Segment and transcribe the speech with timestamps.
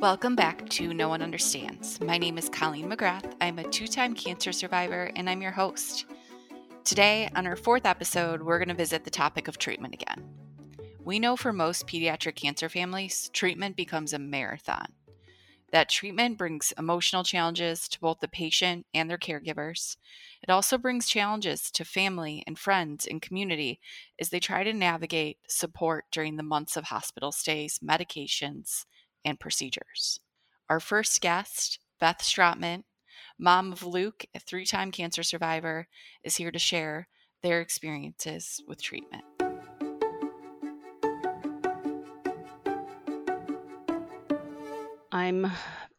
[0.00, 2.00] Welcome back to No One Understands.
[2.00, 3.34] My name is Colleen McGrath.
[3.40, 6.06] I'm a two time cancer survivor and I'm your host.
[6.84, 10.24] Today, on our fourth episode, we're going to visit the topic of treatment again.
[11.02, 14.92] We know for most pediatric cancer families, treatment becomes a marathon.
[15.72, 19.96] That treatment brings emotional challenges to both the patient and their caregivers.
[20.44, 23.80] It also brings challenges to family and friends and community
[24.20, 28.84] as they try to navigate support during the months of hospital stays, medications,
[29.28, 30.20] and procedures.
[30.68, 32.84] Our first guest, Beth Strotman,
[33.38, 35.86] mom of Luke, a three time cancer survivor,
[36.24, 37.08] is here to share
[37.42, 39.24] their experiences with treatment.
[45.10, 45.50] I'm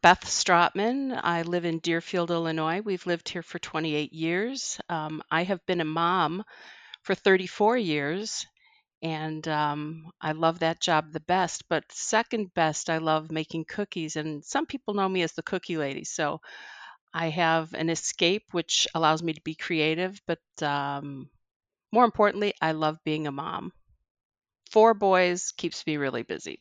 [0.02, 1.18] Beth Strotman.
[1.22, 2.80] I live in Deerfield, Illinois.
[2.80, 4.80] We've lived here for 28 years.
[4.88, 6.42] Um, I have been a mom
[7.02, 8.46] for 34 years,
[9.02, 11.68] and um, I love that job the best.
[11.68, 15.76] But second best, I love making cookies, and some people know me as the cookie
[15.76, 16.04] lady.
[16.04, 16.40] So
[17.14, 21.30] I have an escape, which allows me to be creative, but um,
[21.92, 23.72] more importantly, I love being a mom.
[24.70, 26.60] Four boys keeps me really busy.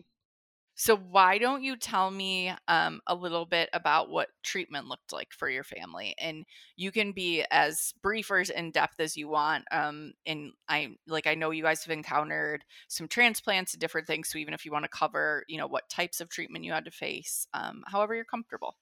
[0.80, 5.34] So, why don't you tell me um, a little bit about what treatment looked like
[5.34, 6.16] for your family?
[6.18, 6.46] And
[6.78, 9.66] you can be as brief or as in depth as you want.
[9.72, 14.30] Um, and I like I know you guys have encountered some transplants and different things.
[14.30, 16.86] So, even if you want to cover, you know, what types of treatment you had
[16.86, 18.78] to face, um, however you're comfortable.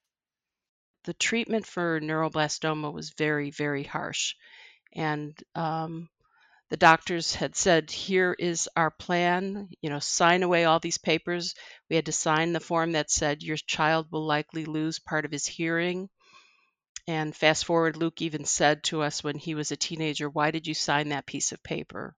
[1.05, 4.35] The treatment for neuroblastoma was very, very harsh,
[4.93, 6.09] and um,
[6.69, 11.55] the doctors had said, Here is our plan, you know, sign away all these papers.
[11.89, 15.31] We had to sign the form that said, Your child will likely lose part of
[15.31, 16.09] his hearing.
[17.07, 20.67] And fast forward, Luke even said to us when he was a teenager, Why did
[20.67, 22.15] you sign that piece of paper?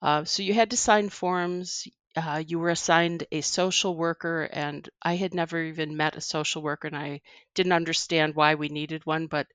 [0.00, 1.86] Uh, so you had to sign forms.
[2.16, 6.62] Uh, you were assigned a social worker, and I had never even met a social
[6.62, 7.20] worker, and I
[7.54, 9.46] didn't understand why we needed one, but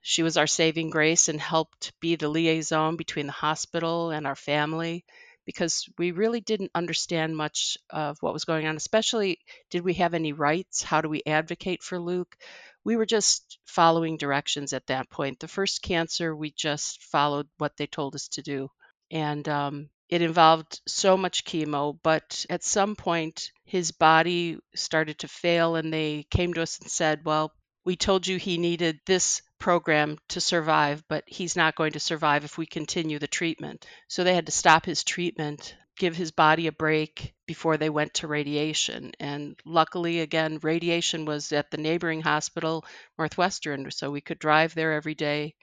[0.00, 4.36] she was our saving grace and helped be the liaison between the hospital and our
[4.36, 5.04] family
[5.48, 9.38] because we really didn't understand much of what was going on, especially
[9.70, 10.82] did we have any rights?
[10.82, 12.36] How do we advocate for Luke?
[12.84, 15.40] We were just following directions at that point.
[15.40, 18.70] The first cancer, we just followed what they told us to do.
[19.10, 25.28] And um, it involved so much chemo, but at some point, his body started to
[25.28, 27.52] fail, and they came to us and said, Well,
[27.86, 32.44] we told you he needed this program to survive, but he's not going to survive
[32.44, 33.86] if we continue the treatment.
[34.08, 38.14] So they had to stop his treatment, give his body a break before they went
[38.14, 39.12] to radiation.
[39.20, 42.84] And luckily, again, radiation was at the neighboring hospital,
[43.18, 45.54] Northwestern, so we could drive there every day.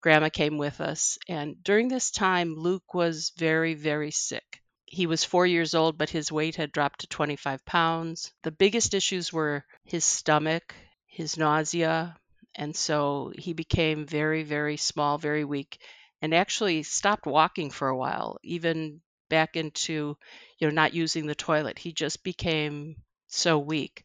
[0.00, 1.18] Grandma came with us.
[1.28, 4.60] And during this time, Luke was very, very sick.
[4.86, 8.32] He was four years old, but his weight had dropped to 25 pounds.
[8.42, 10.74] The biggest issues were his stomach
[11.12, 12.16] his nausea.
[12.54, 15.80] And so he became very, very small, very weak,
[16.20, 20.16] and actually stopped walking for a while, even back into,
[20.58, 21.78] you know, not using the toilet.
[21.78, 22.96] He just became
[23.28, 24.04] so weak.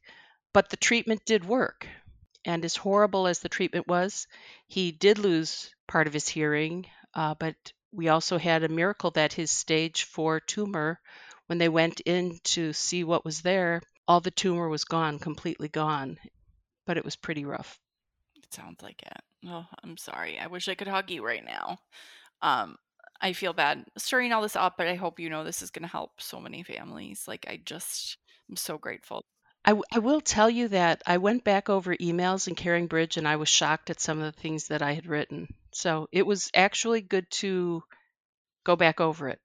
[0.53, 1.87] But the treatment did work.
[2.45, 4.27] And as horrible as the treatment was,
[4.67, 6.87] he did lose part of his hearing.
[7.13, 7.55] Uh, but
[7.91, 10.99] we also had a miracle that his stage four tumor,
[11.47, 15.67] when they went in to see what was there, all the tumor was gone, completely
[15.67, 16.17] gone
[16.87, 17.77] but it was pretty rough.
[18.49, 19.21] It sounds like it.
[19.47, 20.39] Oh, I'm sorry.
[20.39, 21.79] I wish I could hug you right now.
[22.41, 22.77] Um,
[23.19, 25.83] I feel bad stirring all this up, but I hope you know this is going
[25.83, 27.25] to help so many families.
[27.27, 28.17] Like, I just,
[28.49, 29.25] I'm so grateful.
[29.65, 33.27] I, w- I will tell you that I went back over emails in CaringBridge and
[33.27, 35.47] I was shocked at some of the things that I had written.
[35.73, 37.83] So it was actually good to
[38.63, 39.39] go back over it.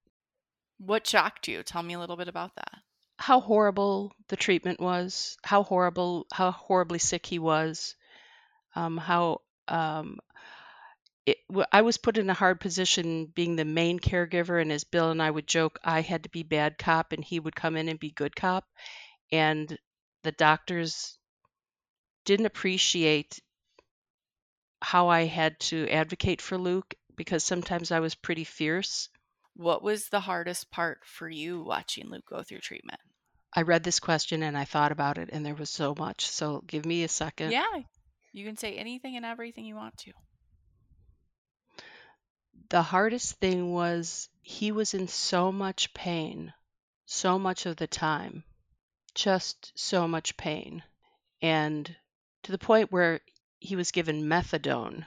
[0.79, 1.63] What shocked you?
[1.63, 2.83] Tell me a little bit about that
[3.23, 7.95] how horrible the treatment was, how horrible, how horribly sick he was,
[8.75, 10.19] um, how um,
[11.27, 11.39] it,
[11.71, 15.23] I was put in a hard position being the main caregiver, and as Bill and
[15.23, 17.99] I would joke, I had to be bad cop, and he would come in and
[17.99, 18.65] be good cop,
[19.31, 19.77] and
[20.23, 21.19] the doctors
[22.25, 23.41] didn't appreciate
[24.81, 29.09] how I had to advocate for Luke because sometimes I was pretty fierce.
[29.55, 33.01] What was the hardest part for you watching Luke go through treatment?
[33.55, 36.27] I read this question and I thought about it, and there was so much.
[36.27, 37.53] So give me a second.
[37.53, 37.83] Yeah,
[38.33, 40.13] you can say anything and everything you want to.
[42.71, 46.53] The hardest thing was he was in so much pain,
[47.05, 48.45] so much of the time,
[49.15, 50.83] just so much pain.
[51.43, 51.95] And
[52.45, 53.21] to the point where
[53.63, 55.07] he was given methadone.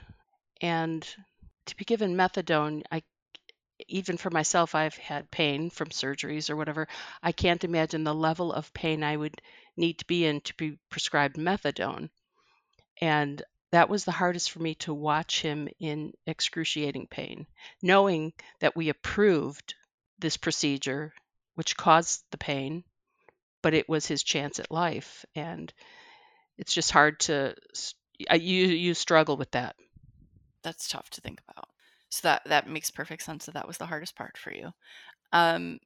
[0.62, 1.06] And
[1.66, 3.02] to be given methadone, I
[3.88, 6.88] even for myself, I've had pain from surgeries or whatever.
[7.22, 9.42] I can't imagine the level of pain I would
[9.76, 12.08] need to be in to be prescribed methadone.
[13.00, 17.46] And that was the hardest for me to watch him in excruciating pain,
[17.82, 19.74] knowing that we approved
[20.18, 21.12] this procedure,
[21.54, 22.84] which caused the pain,
[23.62, 25.24] but it was his chance at life.
[25.34, 25.72] And
[26.58, 27.54] it's just hard to,
[28.30, 29.76] you, you struggle with that.
[30.62, 31.68] That's tough to think about.
[32.08, 34.72] So that that makes perfect sense that that was the hardest part for you.
[35.32, 35.80] Um,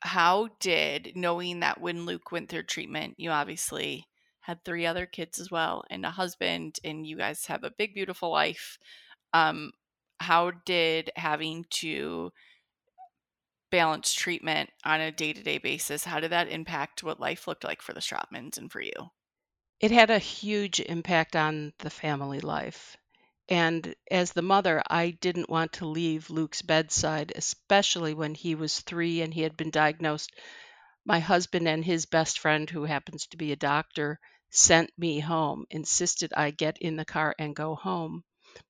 [0.00, 4.06] how did knowing that when Luke went through treatment, you obviously
[4.42, 7.94] had three other kids as well and a husband, and you guys have a big,
[7.94, 8.78] beautiful life.
[9.32, 9.72] Um,
[10.20, 12.32] how did having to
[13.72, 17.64] balance treatment on a day to day basis, how did that impact what life looked
[17.64, 18.92] like for the Strotmans and for you?
[19.80, 22.96] It had a huge impact on the family life.
[23.48, 28.80] And as the mother, I didn't want to leave Luke's bedside, especially when he was
[28.80, 30.30] three and he had been diagnosed.
[31.04, 34.20] My husband and his best friend, who happens to be a doctor,
[34.52, 38.22] sent me home, insisted I get in the car and go home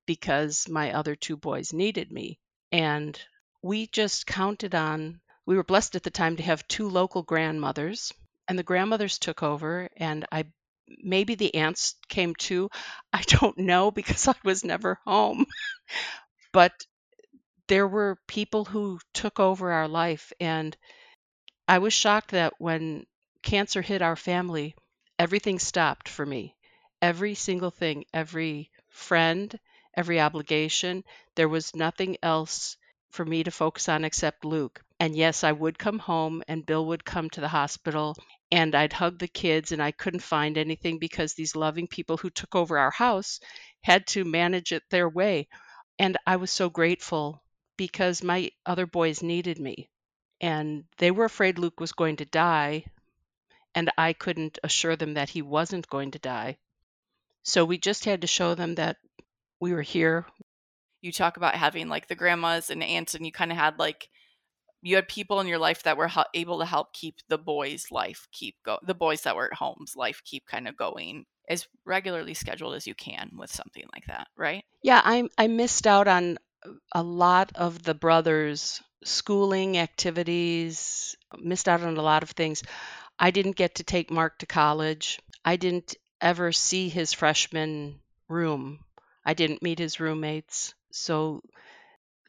[0.07, 2.39] because my other two boys needed me.
[2.71, 3.21] And
[3.63, 8.13] we just counted on, we were blessed at the time to have two local grandmothers,
[8.49, 10.47] and the grandmothers took over, and I
[10.89, 12.71] maybe the aunts came too.
[13.13, 15.47] I don't know because I was never home.
[16.53, 16.73] but
[17.69, 20.33] there were people who took over our life.
[20.41, 20.77] And
[21.69, 23.07] I was shocked that when
[23.43, 24.75] cancer hit our family,
[25.19, 26.57] everything stopped for me.
[27.01, 29.59] Every single thing, every friend,
[29.95, 31.05] every obligation.
[31.35, 32.77] There was nothing else
[33.11, 34.83] for me to focus on except Luke.
[35.01, 38.17] And yes, I would come home and Bill would come to the hospital
[38.51, 42.31] and I'd hug the kids and I couldn't find anything because these loving people who
[42.31, 43.41] took over our house
[43.83, 45.49] had to manage it their way.
[45.99, 47.43] And I was so grateful
[47.77, 49.91] because my other boys needed me
[50.41, 52.85] and they were afraid Luke was going to die
[53.75, 56.59] and I couldn't assure them that he wasn't going to die.
[57.43, 58.99] So we just had to show them that
[59.61, 60.27] we were here.
[61.01, 64.09] You talk about having like the grandmas and aunts and you kind of had like
[64.85, 68.29] you had people in your life that were able to help keep the boys' life
[68.33, 72.35] keep go the boys that were at home's life keep kind of going as regularly
[72.35, 74.65] scheduled as you can with something like that, right?
[74.83, 76.39] Yeah, I I missed out on
[76.93, 82.63] a lot of the brothers' schooling activities, missed out on a lot of things.
[83.23, 85.21] I didn't get to take Mark to college.
[85.45, 88.81] I didn't ever see his freshman room.
[89.25, 90.75] I didn't meet his roommates.
[90.91, 91.41] So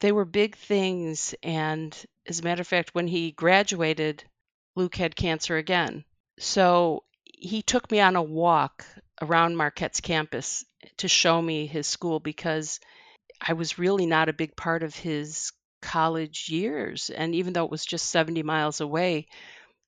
[0.01, 1.33] they were big things.
[1.41, 1.97] And
[2.27, 4.23] as a matter of fact, when he graduated,
[4.75, 6.05] Luke had cancer again.
[6.37, 8.85] So he took me on a walk
[9.19, 10.63] around Marquette's campus
[10.97, 12.79] to show me his school because
[13.41, 17.09] I was really not a big part of his college years.
[17.09, 19.25] And even though it was just 70 miles away,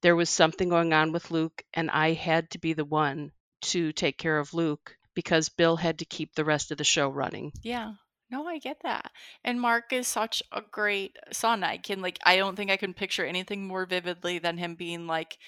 [0.06, 3.31] there was something going on with Luke, and I had to be the one
[3.62, 7.10] to take care of Luke because Bill had to keep the rest of the show
[7.10, 7.52] running.
[7.63, 7.94] Yeah.
[8.30, 9.10] No, I get that.
[9.44, 11.63] And Mark is such a great son.
[11.63, 15.07] I can like I don't think I can picture anything more vividly than him being
[15.07, 15.40] like,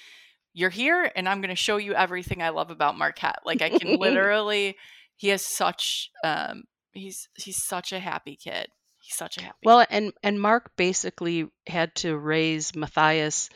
[0.54, 3.42] You're here and I'm gonna show you everything I love about Marquette.
[3.46, 4.76] Like I can literally
[5.18, 6.64] he has such um
[6.94, 8.70] he's he's such a happy kid.
[9.02, 13.52] He's such a happy Well, and and Mark basically had to raise Matthias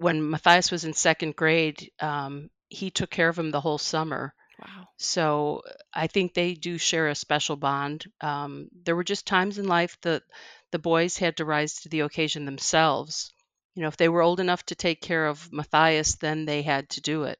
[0.00, 1.90] when Matthias was in second grade.
[2.00, 4.88] Um, he took care of him the whole summer Wow.
[4.98, 8.04] So I think they do share a special bond.
[8.20, 10.22] Um, there were just times in life that
[10.70, 13.32] the boys had to rise to the occasion themselves.
[13.74, 16.90] You know, if they were old enough to take care of Matthias, then they had
[16.90, 17.38] to do it.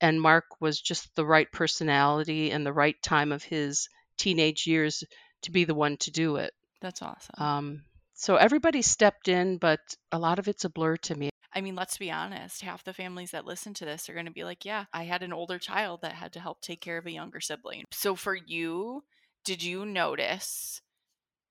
[0.00, 5.02] And Mark was just the right personality and the right time of his teenage years
[5.42, 6.52] to be the one to do it.
[6.80, 7.34] That's awesome.
[7.36, 7.82] Um,
[8.14, 9.80] so everybody stepped in, but
[10.12, 11.30] a lot of it's a blur to me.
[11.52, 14.32] I mean, let's be honest, half the families that listen to this are going to
[14.32, 17.06] be like, yeah, I had an older child that had to help take care of
[17.06, 17.84] a younger sibling.
[17.92, 19.02] So for you,
[19.44, 20.80] did you notice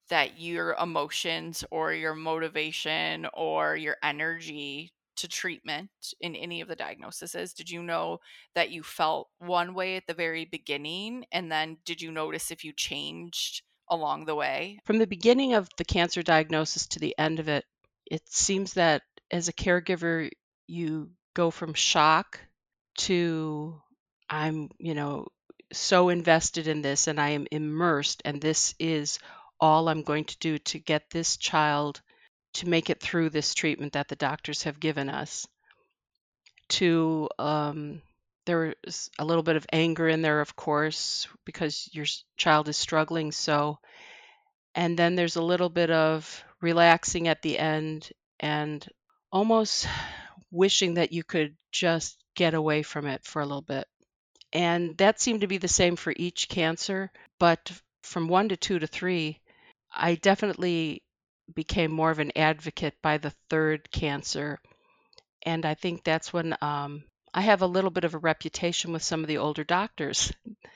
[0.10, 5.89] that your emotions or your motivation or your energy to treatment
[6.22, 8.20] in any of the diagnoses did you know
[8.56, 12.63] that you felt one way at the very beginning and then did you notice if
[12.63, 17.38] you changed along the way from the beginning of the cancer diagnosis to the end
[17.38, 17.65] of it
[18.10, 20.29] it seems that as a caregiver,
[20.67, 22.39] you go from shock
[22.98, 23.81] to
[24.29, 25.27] I'm, you know,
[25.71, 29.19] so invested in this and I am immersed, and this is
[29.59, 32.01] all I'm going to do to get this child
[32.53, 35.48] to make it through this treatment that the doctors have given us.
[36.69, 38.01] To um,
[38.45, 42.05] there's a little bit of anger in there, of course, because your
[42.38, 43.79] child is struggling so.
[44.75, 48.09] And then there's a little bit of relaxing at the end
[48.39, 48.88] and
[49.31, 49.88] almost
[50.51, 53.88] wishing that you could just get away from it for a little bit.
[54.51, 57.12] And that seemed to be the same for each cancer.
[57.38, 57.71] But
[58.03, 59.39] from one to two to three,
[59.93, 61.03] I definitely
[61.53, 64.59] became more of an advocate by the third cancer.
[65.43, 69.03] And I think that's when um, I have a little bit of a reputation with
[69.03, 70.33] some of the older doctors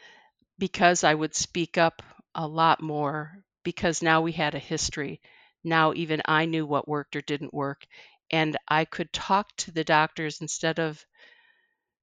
[0.60, 2.02] because I would speak up
[2.36, 5.22] a lot more because now we had a history.
[5.64, 7.86] Now even I knew what worked or didn't work.
[8.34, 11.06] And I could talk to the doctors instead of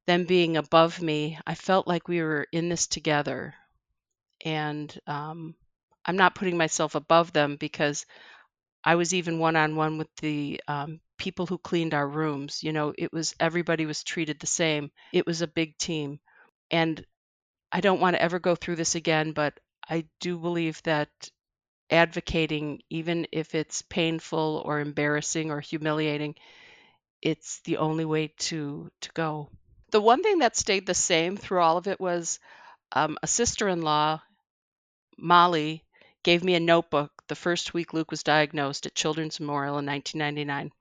[0.07, 1.39] them being above me.
[1.47, 3.55] I felt like we were in this together.
[4.45, 5.55] And um,
[6.07, 8.07] I'm not putting myself above them because
[8.85, 12.63] I was even one on one with the um, people who cleaned our rooms.
[12.63, 14.91] You know, it was everybody was treated the same.
[15.13, 16.21] It was a big team.
[16.71, 17.05] And
[17.73, 19.59] I don't want to ever go through this again, but
[19.89, 21.11] I do believe that
[21.91, 26.37] advocating, even if it's painful or embarrassing or humiliating,
[27.23, 29.51] it's the only way to to go.
[29.91, 32.39] The one thing that stayed the same through all of it was
[32.93, 34.21] um, a sister-in-law,
[35.19, 35.85] Molly,
[36.25, 40.73] gave me a notebook the first week Luke was diagnosed at Children's Memorial in 1999,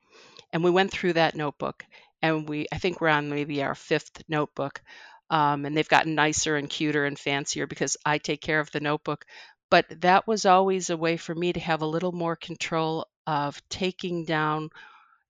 [0.51, 1.85] and we went through that notebook.
[2.21, 4.81] And we, I think, we're on maybe our fifth notebook,
[5.29, 8.79] um, and they've gotten nicer and cuter and fancier because I take care of the
[8.79, 9.25] notebook.
[9.69, 13.61] But that was always a way for me to have a little more control of
[13.69, 14.69] taking down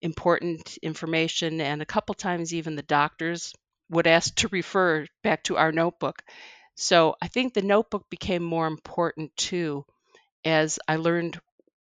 [0.01, 1.60] important information.
[1.60, 3.53] And a couple times, even the doctors
[3.89, 6.24] would ask to refer back to our notebook.
[6.75, 9.86] So I think the notebook became more important too
[10.46, 11.39] as I learned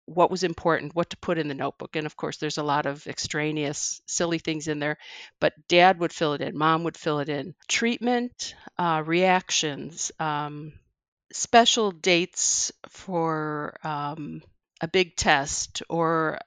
[0.05, 1.97] what was important, what to put in the notebook.
[1.97, 4.99] And of course, there's a lot of extraneous, silly things in there,
[5.41, 7.55] but dad would fill it in, mom would fill it in.
[7.67, 10.73] Treatment, uh, reactions, um,
[11.33, 14.43] special dates for um,
[14.81, 16.39] a big test, or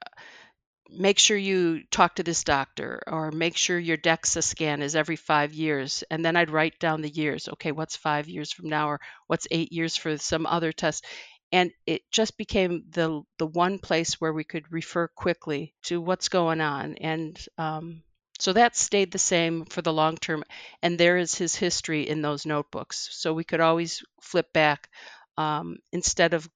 [0.90, 5.16] make sure you talk to this doctor, or make sure your DEXA scan is every
[5.16, 6.04] five years.
[6.10, 7.48] And then I'd write down the years.
[7.48, 11.06] Okay, what's five years from now, or what's eight years for some other test?
[11.52, 16.30] and it just became the the one place where we could refer quickly to what's
[16.30, 18.04] going on and um,
[18.40, 20.44] so that stayed the same for the long term
[20.82, 23.10] and there is his history in those notebooks.
[23.12, 24.90] So we could always flip back
[25.38, 26.50] um, instead of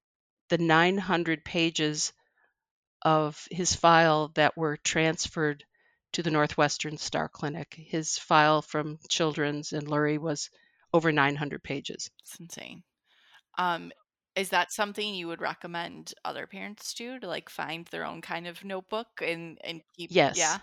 [0.50, 2.14] the 900 pages
[3.02, 5.66] of his file that were transferred
[6.14, 7.76] to the northwestern star clinic.
[7.78, 10.50] His file from children's and lurie was
[10.94, 12.10] over 900 pages.
[12.22, 12.84] It's insane.
[13.58, 13.92] Um,
[14.36, 18.48] is that something you would recommend other parents do to like find their own kind
[18.48, 20.38] of notebook and and keep yes.
[20.38, 20.58] yeah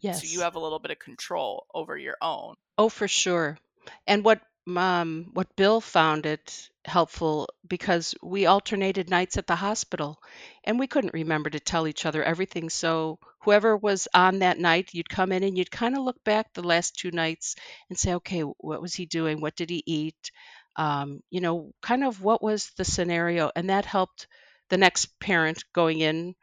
[0.00, 3.58] yes so you have a little bit of control over your own oh for sure
[4.06, 4.40] and what
[4.76, 10.20] um, what Bill found it helpful because we alternated nights at the hospital
[10.62, 12.70] and we couldn't remember to tell each other everything.
[12.70, 16.52] So whoever was on that night, you'd come in and you'd kind of look back
[16.52, 17.56] the last two nights
[17.88, 19.40] and say, okay, what was he doing?
[19.40, 20.30] What did he eat?
[20.76, 23.50] um, you know, kind of what was the scenario.
[23.54, 24.26] And that helped
[24.68, 26.34] the next parent going in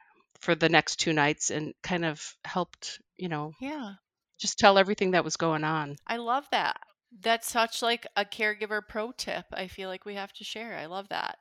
[0.41, 3.93] for the next two nights and kind of helped, you know, yeah,
[4.39, 5.97] just tell everything that was going on.
[6.07, 6.77] I love that.
[7.21, 9.45] That's such like a caregiver pro tip.
[9.53, 10.75] I feel like we have to share.
[10.75, 11.37] I love that.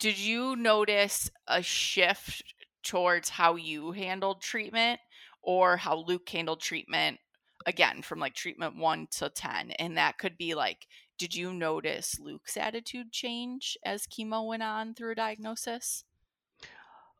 [0.00, 2.42] Did you notice a shift
[2.82, 5.00] towards how you handled treatment
[5.42, 7.18] or how Luke handled treatment
[7.66, 10.88] again from like treatment 1 to 10 and that could be like
[11.18, 16.02] did you notice Luke's attitude change as chemo went on through a diagnosis?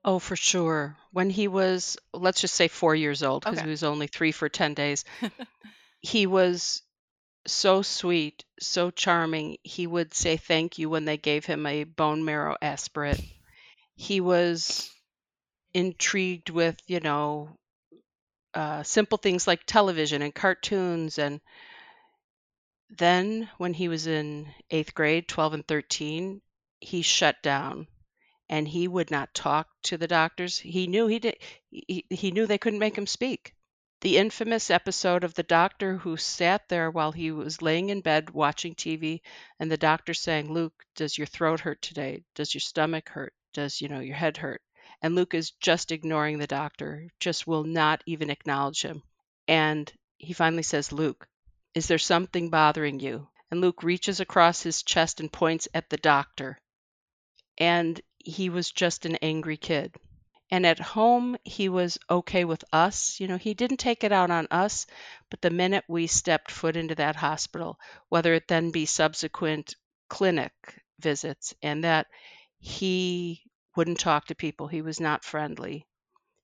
[0.04, 0.96] Oh, for sure.
[1.10, 3.62] When he was, let's just say four years old, because Okay.
[3.62, 5.04] he was only three for 10 days,
[6.00, 6.82] he was
[7.46, 9.58] so sweet, so charming.
[9.64, 13.20] He would say thank you when they gave him a bone marrow aspirate.
[13.96, 14.90] He was
[15.74, 17.56] intrigued with, you know,
[18.54, 21.40] uh, simple things like television and cartoons and
[22.96, 26.40] then, when he was in eighth grade, 12 and 13,
[26.80, 27.88] he shut down
[28.52, 30.58] and he would not talk to the doctors.
[30.58, 31.38] He knew he did.
[31.70, 33.54] He, he knew they couldn't make him speak.
[34.02, 38.28] The infamous episode of the doctor who sat there while he was laying in bed
[38.28, 39.22] watching TV,
[39.58, 42.24] and the doctor saying, "Luke, does your throat hurt today?
[42.34, 43.32] Does your stomach hurt?
[43.54, 44.60] Does you know your head hurt?"
[45.00, 49.02] And Luke is just ignoring the doctor, just will not even acknowledge him.
[49.48, 51.26] And he finally says, "Luke,
[51.72, 53.28] is there something bothering you?
[53.50, 56.58] And Luke reaches across his chest and points at the doctor.
[57.56, 59.94] And he was just an angry kid.
[60.50, 63.18] And at home, he was okay with us.
[63.18, 64.86] You know, he didn't take it out on us,
[65.30, 67.78] but the minute we stepped foot into that hospital,
[68.10, 69.74] whether it then be subsequent
[70.08, 70.52] clinic
[71.00, 72.06] visits, and that
[72.58, 73.42] he
[73.76, 74.68] wouldn't talk to people.
[74.68, 75.86] He was not friendly.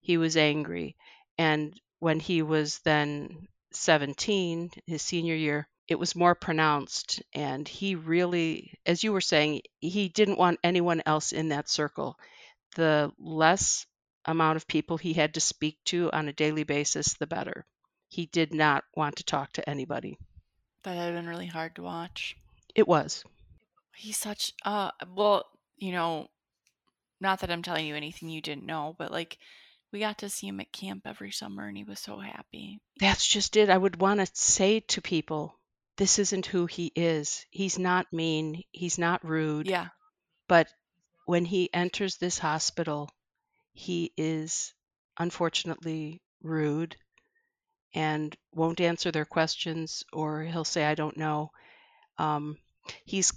[0.00, 0.96] He was angry.
[1.36, 7.22] And when he was then 17, his senior year, it was more pronounced.
[7.32, 12.18] And he really, as you were saying, he didn't want anyone else in that circle.
[12.76, 13.86] The less
[14.26, 17.64] amount of people he had to speak to on a daily basis, the better.
[18.08, 20.18] He did not want to talk to anybody.
[20.82, 22.36] That had been really hard to watch.
[22.74, 23.24] It was.
[23.96, 25.44] He's such uh well,
[25.76, 26.28] you know,
[27.20, 29.38] not that I'm telling you anything you didn't know, but like
[29.90, 32.78] we got to see him at camp every summer and he was so happy.
[33.00, 33.70] That's just it.
[33.70, 35.57] I would want to say to people,
[35.98, 37.44] this isn't who he is.
[37.50, 39.66] He's not mean, he's not rude.
[39.66, 39.88] Yeah.
[40.46, 40.68] But
[41.26, 43.10] when he enters this hospital,
[43.72, 44.72] he is
[45.18, 46.96] unfortunately rude
[47.92, 51.50] and won't answer their questions, or he'll say, I don't know.
[52.16, 52.58] Um,
[53.04, 53.32] he's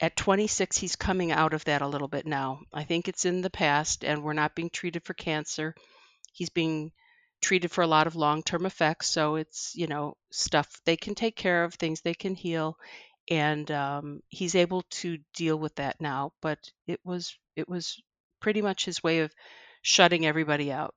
[0.00, 2.60] at 26, he's coming out of that a little bit now.
[2.72, 5.74] I think it's in the past, and we're not being treated for cancer.
[6.32, 6.92] He's being
[7.40, 9.08] treated for a lot of long term effects.
[9.08, 12.76] So it's, you know, stuff they can take care of, things they can heal.
[13.30, 16.32] And um, he's able to deal with that now.
[16.40, 18.00] But it was, it was
[18.40, 19.32] pretty much his way of
[19.82, 20.94] shutting everybody out.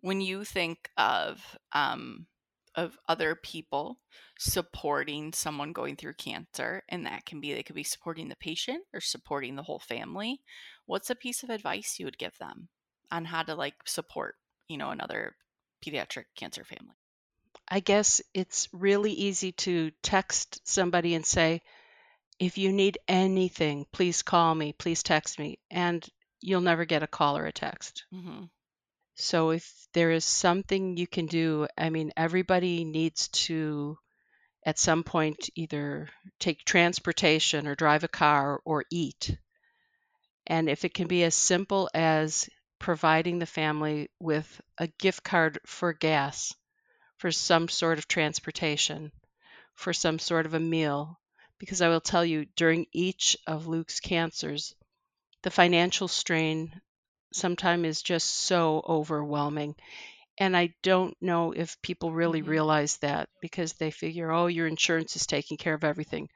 [0.00, 1.40] When you think of
[1.72, 2.26] um,
[2.74, 3.98] of other people
[4.38, 8.82] supporting someone going through cancer and that can be they could be supporting the patient
[8.94, 10.40] or supporting the whole family
[10.86, 12.68] what's a piece of advice you would give them
[13.10, 14.36] on how to like support
[14.68, 15.34] you know another
[15.84, 16.94] pediatric cancer family
[17.68, 21.60] i guess it's really easy to text somebody and say
[22.38, 26.06] if you need anything please call me please text me and
[26.40, 28.44] you'll never get a call or a text mm-hmm.
[29.14, 33.98] So if there is something you can do, I mean, everybody needs to
[34.64, 39.36] at some point either take transportation or drive a car or eat.
[40.46, 42.48] And if it can be as simple as
[42.82, 46.52] providing the family with a gift card for gas,
[47.16, 49.12] for some sort of transportation,
[49.76, 51.18] for some sort of a meal,
[51.58, 54.74] because I will tell you, during each of Luke's cancers,
[55.42, 56.80] the financial strain
[57.32, 59.76] sometimes is just so overwhelming.
[60.36, 62.50] And I don't know if people really mm-hmm.
[62.50, 66.30] realize that because they figure, oh, your insurance is taking care of everything.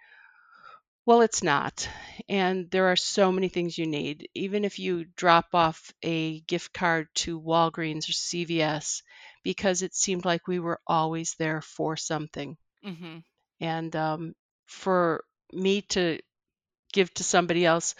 [1.07, 1.88] Well, it's not.
[2.29, 4.29] And there are so many things you need.
[4.35, 9.03] Even if you drop off a gift card to Walgreens or CVS,
[9.45, 12.57] because it seemed like we were always there for something.
[12.85, 13.19] Mm-hmm.
[13.61, 14.35] And um,
[14.66, 16.19] for me to
[16.92, 17.95] give to somebody else,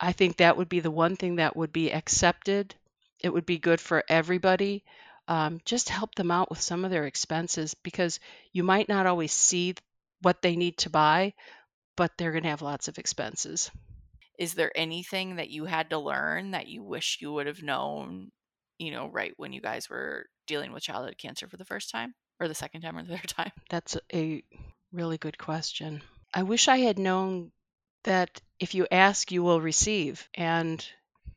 [0.00, 2.74] I think that would be the one thing that would be accepted.
[3.20, 4.84] It would be good for everybody.
[5.28, 8.18] Um, just help them out with some of their expenses because
[8.52, 9.76] you might not always see
[10.22, 11.34] what they need to buy,
[12.00, 13.70] but they're going to have lots of expenses.
[14.38, 18.30] Is there anything that you had to learn that you wish you would have known,
[18.78, 22.14] you know, right when you guys were dealing with childhood cancer for the first time
[22.40, 23.52] or the second time or the third time?
[23.68, 24.42] That's a
[24.90, 26.00] really good question.
[26.32, 27.52] I wish I had known
[28.04, 30.26] that if you ask, you will receive.
[30.32, 30.82] And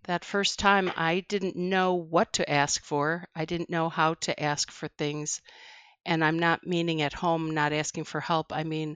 [0.06, 3.28] that first time, I didn't know what to ask for.
[3.36, 5.42] I didn't know how to ask for things.
[6.06, 8.54] And I'm not meaning at home, not asking for help.
[8.54, 8.96] I mean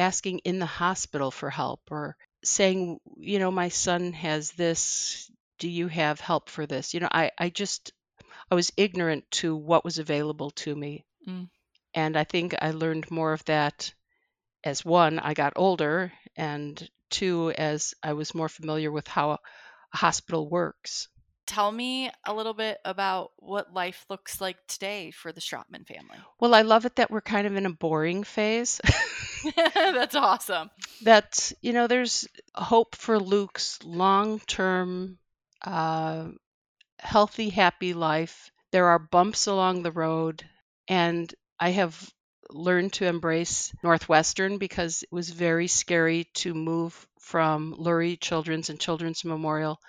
[0.00, 5.30] asking in the hospital for help or saying, you know, my son has this.
[5.58, 6.94] Do you have help for this?
[6.94, 7.92] You know, I, I just,
[8.50, 11.04] I was ignorant to what was available to me.
[11.28, 11.48] Mm.
[11.94, 13.92] And I think I learned more of that
[14.64, 19.38] as one, I got older, and two, as I was more familiar with how a
[19.92, 21.08] hospital works.
[21.50, 26.16] Tell me a little bit about what life looks like today for the Strotman family.
[26.38, 28.80] Well, I love it that we're kind of in a boring phase.
[29.74, 30.70] That's awesome.
[31.02, 35.18] That, you know, there's hope for Luke's long term,
[35.60, 36.28] uh,
[37.00, 38.52] healthy, happy life.
[38.70, 40.48] There are bumps along the road,
[40.86, 42.12] and I have
[42.48, 48.78] learned to embrace Northwestern because it was very scary to move from Lurie Children's and
[48.78, 49.80] Children's Memorial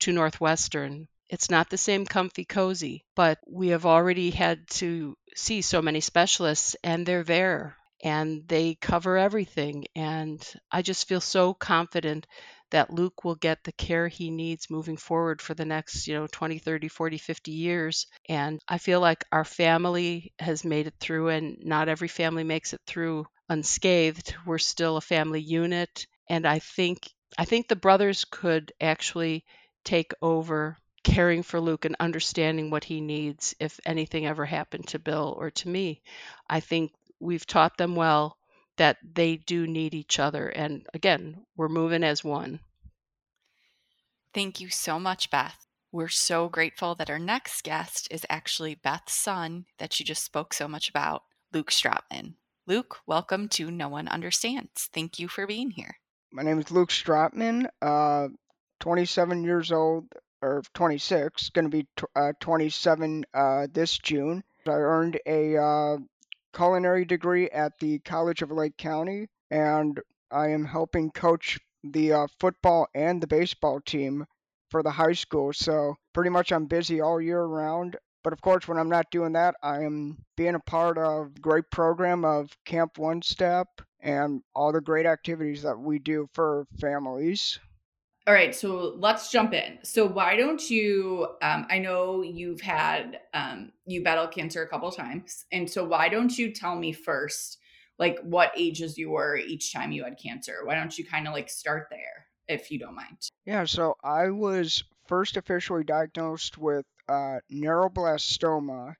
[0.00, 1.08] to Northwestern.
[1.28, 6.00] It's not the same comfy cozy, but we have already had to see so many
[6.00, 9.86] specialists and they're there and they cover everything.
[9.96, 12.26] And I just feel so confident
[12.70, 16.26] that Luke will get the care he needs moving forward for the next, you know,
[16.26, 18.06] 20, 30, 40, 50 years.
[18.28, 22.72] And I feel like our family has made it through, and not every family makes
[22.72, 24.34] it through unscathed.
[24.44, 26.06] We're still a family unit.
[26.28, 29.44] And I think I think the brothers could actually
[29.84, 34.98] take over caring for Luke and understanding what he needs if anything ever happened to
[34.98, 36.02] Bill or to me.
[36.48, 38.38] I think we've taught them well
[38.76, 40.48] that they do need each other.
[40.48, 42.60] And again, we're moving as one.
[44.32, 45.66] Thank you so much, Beth.
[45.92, 50.52] We're so grateful that our next guest is actually Beth's son that she just spoke
[50.52, 52.34] so much about, Luke Strotman.
[52.66, 54.88] Luke, welcome to No One Understands.
[54.92, 55.98] Thank you for being here.
[56.32, 58.28] My name is Luke Strotman, uh,
[58.80, 60.06] 27 years old,
[60.42, 64.42] or 26, going to be uh, 27 uh, this June.
[64.66, 65.96] I earned a uh,
[66.54, 72.26] culinary degree at the College of Lake County, and I am helping coach the uh,
[72.40, 74.24] football and the baseball team
[74.70, 75.52] for the high school.
[75.52, 77.96] So pretty much I'm busy all year round.
[78.22, 81.70] But of course, when I'm not doing that, I am being a part of great
[81.70, 83.68] program of Camp One Step
[84.00, 87.58] and all the great activities that we do for families.
[88.26, 89.78] All right, so let's jump in.
[89.82, 91.28] So why don't you?
[91.42, 96.08] Um, I know you've had um, you battled cancer a couple times, and so why
[96.08, 97.58] don't you tell me first,
[97.98, 100.64] like what ages you were each time you had cancer?
[100.64, 103.28] Why don't you kind of like start there, if you don't mind?
[103.44, 108.94] Yeah, so I was first officially diagnosed with uh, neuroblastoma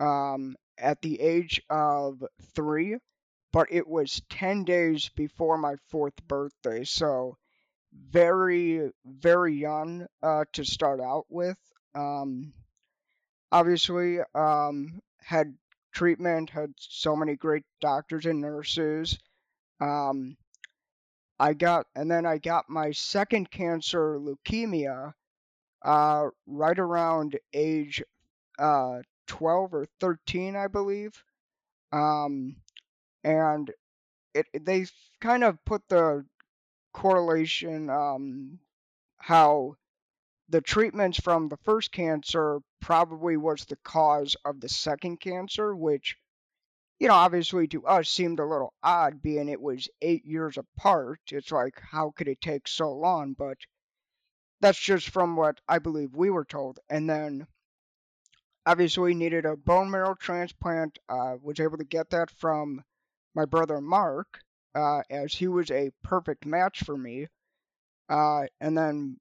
[0.00, 2.24] um, at the age of
[2.56, 2.96] three,
[3.52, 6.82] but it was 10 days before my fourth birthday.
[6.82, 7.36] So
[8.10, 11.58] very, very young uh, to start out with.
[11.94, 12.52] Um,
[13.52, 15.54] obviously, um, had
[15.92, 19.18] treatment, had so many great doctors and nurses.
[19.80, 20.36] Um,
[21.38, 25.12] I got, and then I got my second cancer, leukemia,
[25.82, 28.02] uh, right around age
[28.58, 31.22] uh, 12 or 13, I believe.
[31.92, 32.56] Um,
[33.22, 33.70] and
[34.34, 34.86] it, they
[35.20, 36.24] kind of put the
[36.92, 38.58] correlation um,
[39.18, 39.76] how
[40.48, 46.16] the treatments from the first cancer probably was the cause of the second cancer, which,
[46.98, 51.20] you know, obviously to us seemed a little odd being it was eight years apart.
[51.30, 53.34] It's like, how could it take so long?
[53.34, 53.58] But
[54.60, 56.78] that's just from what I believe we were told.
[56.88, 57.46] And then
[58.64, 60.98] obviously needed a bone marrow transplant.
[61.08, 62.82] Uh, was able to get that from
[63.34, 64.40] my brother Mark,
[64.78, 67.26] uh, as he was a perfect match for me.
[68.08, 69.18] Uh, and then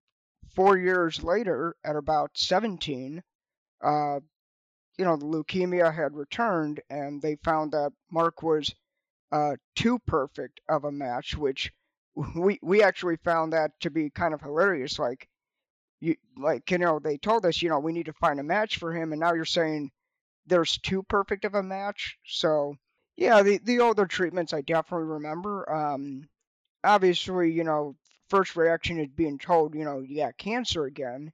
[0.55, 3.23] four years later, at about 17,
[3.81, 4.19] uh,
[4.97, 8.73] you know, the leukemia had returned, and they found that Mark was
[9.31, 11.71] uh, too perfect of a match, which
[12.35, 14.97] we we actually found that to be kind of hilarious.
[14.99, 15.27] Like,
[15.99, 18.77] you like you know, they told us, you know, we need to find a match
[18.77, 19.91] for him, and now you're saying
[20.47, 22.17] there's too perfect of a match.
[22.25, 22.75] So
[23.17, 25.69] yeah, the the older treatments I definitely remember.
[25.71, 26.29] Um,
[26.83, 27.95] obviously, you know,
[28.29, 31.33] first reaction is being told, you know, you got cancer again,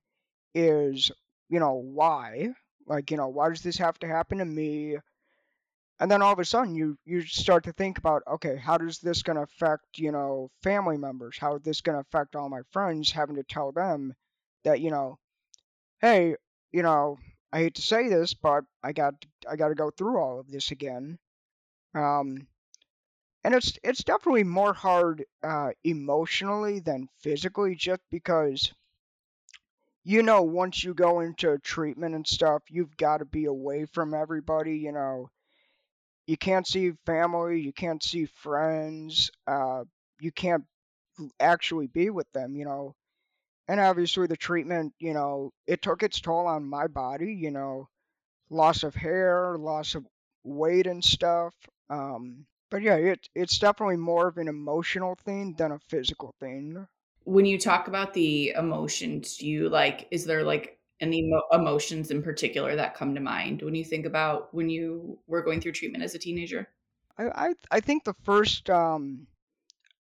[0.56, 1.12] is
[1.50, 2.54] you know why?
[2.88, 4.98] Like, you know, why does this have to happen to me?
[6.00, 9.00] And then all of a sudden, you you start to think about, okay, how does
[9.00, 11.38] this to affect, you know, family members?
[11.39, 13.12] How is this to affect all my friends?
[13.12, 14.13] Having to tell them
[14.63, 15.17] that, you know,
[16.02, 16.36] hey,
[16.72, 17.19] you know,
[17.54, 19.15] I hate to say this, but I got
[19.50, 21.19] I got to go through all of this again.
[21.96, 22.48] Um,
[23.46, 28.74] and it's it's definitely more hard uh, emotionally than physically, just because
[30.06, 34.14] you know once you go into treatment and stuff, you've got to be away from
[34.14, 34.78] everybody.
[34.78, 35.30] You know,
[36.28, 39.84] you can't see family, you can't see friends, uh,
[40.22, 40.66] you can't
[41.40, 42.56] actually be with them.
[42.56, 42.96] You know,
[43.68, 47.34] and obviously the treatment, you know, it took its toll on my body.
[47.34, 47.90] You know,
[48.50, 50.06] loss of hair, loss of
[50.44, 51.54] weight and stuff.
[51.89, 56.88] Um, but yeah, it, it's definitely more of an emotional thing than a physical thing.
[57.24, 62.24] When you talk about the emotions, do you like, is there like any emotions in
[62.24, 66.04] particular that come to mind when you think about when you were going through treatment
[66.04, 66.67] as a teenager?
[67.17, 69.28] I, I, I think the first, um,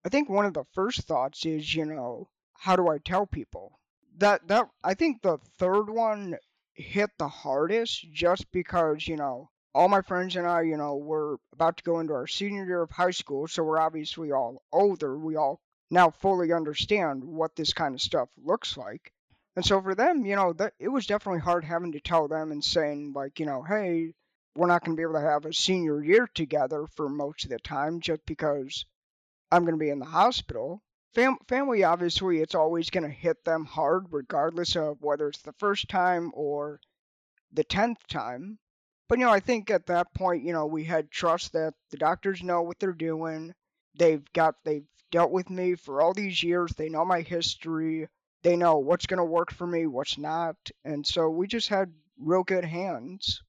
[0.03, 3.79] I think one of the first thoughts is, you know, how do I tell people?
[4.17, 6.37] That, that, I think the third one
[6.73, 11.37] hit the hardest just because, you know, all my friends and I, you know, we're
[11.51, 15.17] about to go into our senior year of high school, so we're obviously all older.
[15.17, 15.59] We all
[15.89, 19.11] now fully understand what this kind of stuff looks like.
[19.55, 22.51] And so for them, you know, that it was definitely hard having to tell them
[22.51, 24.13] and saying like, you know, hey,
[24.55, 27.49] we're not going to be able to have a senior year together for most of
[27.49, 28.85] the time just because
[29.51, 30.81] I'm going to be in the hospital.
[31.13, 35.53] Fam- family, obviously, it's always going to hit them hard, regardless of whether it's the
[35.53, 36.79] first time or
[37.51, 38.57] the tenth time.
[39.13, 41.97] But you know, I think at that point, you know, we had trust that the
[41.97, 43.53] doctors know what they're doing.
[43.93, 46.73] They've got they've dealt with me for all these years.
[46.73, 48.07] They know my history.
[48.41, 50.55] They know what's going to work for me, what's not.
[50.83, 53.43] And so we just had real good hands.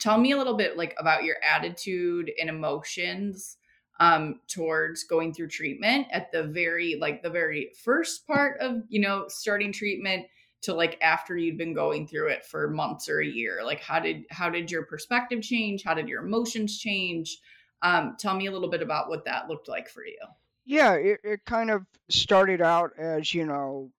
[0.00, 3.58] Tell me a little bit like about your attitude and emotions
[4.00, 9.00] um, towards going through treatment at the very like the very first part of you
[9.00, 10.26] know starting treatment
[10.66, 14.00] to like after you'd been going through it for months or a year like how
[14.00, 15.82] did how did your perspective change?
[15.84, 17.38] How did your emotions change?
[17.82, 20.18] Um, tell me a little bit about what that looked like for you.
[20.64, 23.90] Yeah it, it kind of started out as you know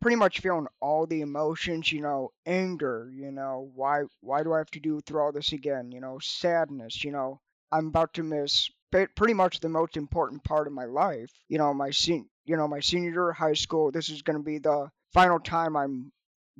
[0.00, 4.58] pretty much feeling all the emotions you know anger you know why why do i
[4.58, 5.92] have to do through all this again?
[5.92, 10.66] You know sadness you know i'm about to miss pretty much the most important part
[10.66, 13.90] of my life you know my sen- you know my senior year of high school
[13.90, 16.12] this is going to be the final time i'm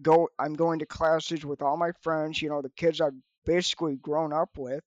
[0.03, 3.97] go i'm going to classes with all my friends you know the kids i've basically
[3.97, 4.85] grown up with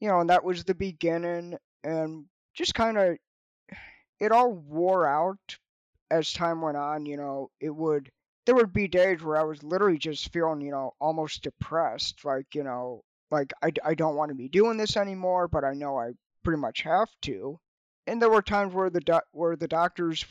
[0.00, 3.16] you know and that was the beginning and just kind of
[4.20, 5.56] it all wore out
[6.10, 8.10] as time went on, you know, it would
[8.44, 12.46] there would be days where I was literally just feeling, you know, almost depressed, like,
[12.54, 15.98] you know, like I, I don't want to be doing this anymore, but I know
[15.98, 16.12] I
[16.44, 17.58] pretty much have to.
[18.06, 20.24] And there were times where the do- where the doctors,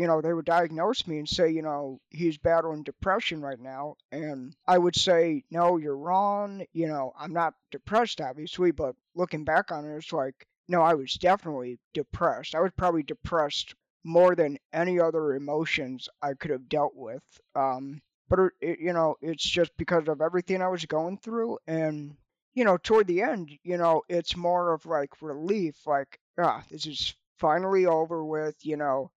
[0.00, 3.96] you know, they would diagnose me and say, you know, he's battling depression right now,
[4.10, 6.64] and I would say, no, you're wrong.
[6.72, 10.94] You know, I'm not depressed, obviously, but looking back on it, it's like, no, I
[10.94, 12.54] was definitely depressed.
[12.54, 17.22] I was probably depressed more than any other emotions I could have dealt with.
[17.54, 22.16] Um, but it, you know, it's just because of everything I was going through, and
[22.54, 26.86] you know, toward the end, you know, it's more of like relief, like ah, this
[26.86, 28.54] is finally over with.
[28.64, 29.10] You know,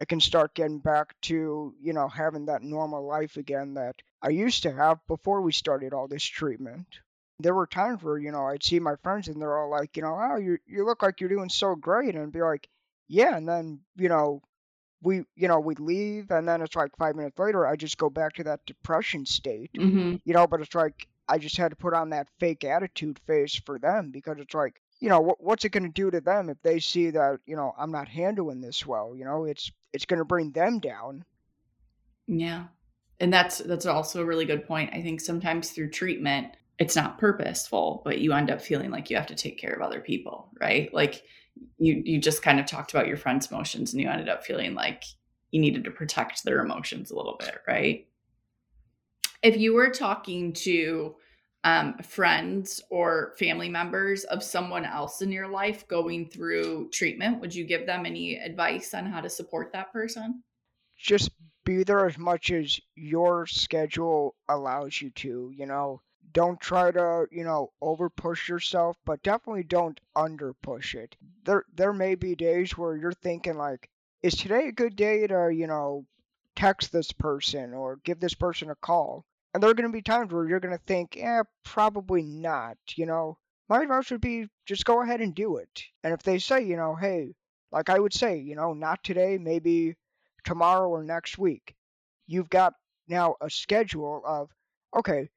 [0.00, 4.30] I can start getting back to you know having that normal life again that I
[4.30, 6.86] used to have before we started all this treatment.
[7.40, 10.02] There were times where you know I'd see my friends and they're all like, you
[10.02, 12.68] know, oh, you you look like you're doing so great, and I'd be like,
[13.08, 14.42] yeah, and then you know
[15.04, 18.10] we you know we leave and then it's like five minutes later i just go
[18.10, 20.16] back to that depression state mm-hmm.
[20.24, 23.54] you know but it's like i just had to put on that fake attitude face
[23.66, 26.48] for them because it's like you know what, what's it going to do to them
[26.48, 29.44] if they see that you know i'm not handling this well you know?
[29.44, 31.24] It's it's going to bring them down.
[32.26, 32.64] Yeah.
[33.20, 34.90] And that's that's also a really good point.
[34.92, 39.16] I think sometimes through treatment it's not purposeful but you end up feeling like you
[39.16, 40.92] have to take care of other people right?
[40.94, 41.22] Like
[41.78, 44.74] you you just kind of talked about your friend's emotions and you ended up feeling
[44.74, 45.04] like
[45.50, 48.08] you needed to protect their emotions a little bit, right?
[49.42, 51.14] If you were talking to
[51.64, 57.54] um, friends or family members of someone else in your life going through treatment, would
[57.54, 60.42] you give them any advice on how to support that person?
[60.96, 61.30] Just
[61.64, 65.50] be there as much as your schedule allows you to.
[65.56, 70.94] You know, don't try to, you know, over push yourself, but definitely don't under push
[70.94, 71.16] it.
[71.44, 73.88] There there may be days where you're thinking like,
[74.22, 76.04] is today a good day to, you know,
[76.56, 79.24] text this person or give this person a call?
[79.54, 82.76] And there are going to be times where you're going to think, eh, probably not,
[82.96, 83.38] you know.
[83.68, 85.84] My advice would be just go ahead and do it.
[86.02, 87.34] And if they say, you know, hey,
[87.72, 89.96] like I would say, you know, not today, maybe
[90.44, 91.74] tomorrow or next week,
[92.26, 92.74] you've got
[93.08, 94.50] now a schedule of,
[94.94, 95.30] okay,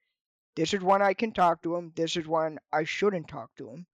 [0.55, 1.93] this is when I can talk to him.
[1.95, 3.85] This is when I shouldn't talk to him.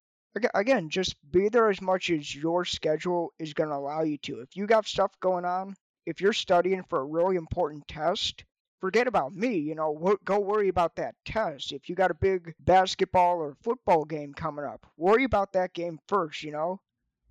[0.56, 4.40] Again, just be there as much as your schedule is going to allow you to.
[4.40, 8.46] If you got stuff going on, if you're studying for a really important test,
[8.84, 9.56] forget about me.
[9.56, 11.72] You know, go worry about that test.
[11.72, 16.00] If you got a big basketball or football game coming up, worry about that game
[16.10, 16.82] first, you know?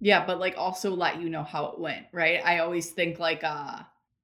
[0.01, 2.41] Yeah, but like also let you know how it went, right?
[2.43, 3.81] I always think like uh